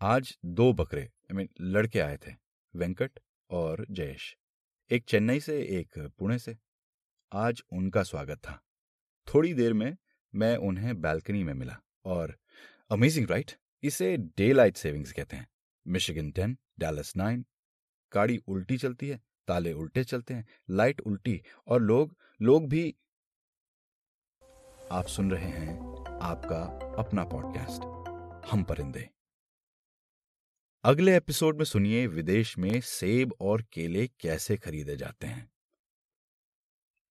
आज 0.00 0.36
दो 0.44 0.72
बकरे 0.72 1.02
आई 1.02 1.34
मीन 1.34 1.48
लड़के 1.60 2.00
आए 2.00 2.16
थे, 2.16 2.32
वेंकट 2.74 3.18
और 3.50 3.84
जयेश। 3.90 4.36
एक 4.90 5.04
चेन्नई 5.04 5.40
से, 5.40 5.60
एक 5.60 5.98
पुणे 6.18 6.38
से। 6.38 6.56
आज 7.32 7.62
उनका 7.72 8.02
स्वागत 8.02 8.38
था। 8.38 8.60
थोड़ी 9.26 9.52
देर 9.54 9.72
में 9.72 9.96
मैं 10.34 10.56
उन्हें 10.58 11.00
बैल्कनी 11.00 11.42
में 11.44 11.52
मिला 11.54 11.76
और 12.04 12.36
अमेजिंग 12.90 13.28
राइट 13.30 13.52
इसे 13.82 14.16
डे 14.16 14.52
लाइट 14.52 14.76
सेविंग्स 14.76 15.12
कहते 15.12 15.36
हैं। 15.36 15.48
Michigan 15.86 16.30
ten, 16.30 16.58
Dallas 16.78 17.16
nine. 17.16 17.46
गाड़ी 18.14 18.36
उल्टी 18.36 18.78
चलती 18.78 19.08
है, 19.08 19.20
ताले 19.48 19.72
उल्टे 19.72 20.04
चलते 20.04 20.34
हैं, 20.34 20.46
लाइट 20.70 21.00
उल्टी 21.00 21.42
और 21.66 21.82
लोग 21.82 22.16
लोग 22.42 22.68
भी 22.68 22.96
आप 24.92 25.06
सुन 25.06 25.30
रहे 25.30 25.48
हैं 25.48 25.78
आपका 26.22 26.62
अपना 26.98 27.24
पॉडकास्ट, 27.24 27.82
हम 28.50 28.64
परिंदे। 28.64 29.08
अगले 30.84 31.16
एपिसोड 31.16 31.56
में 31.56 31.64
सुनिए 31.64 32.06
विदेश 32.06 32.58
में 32.58 32.80
सेब 32.80 33.34
और 33.40 33.62
केले 33.62 34.06
कैसे 34.06 34.56
खरीदे 34.56 34.96
जाते 34.96 35.26
हैं। 35.26 35.51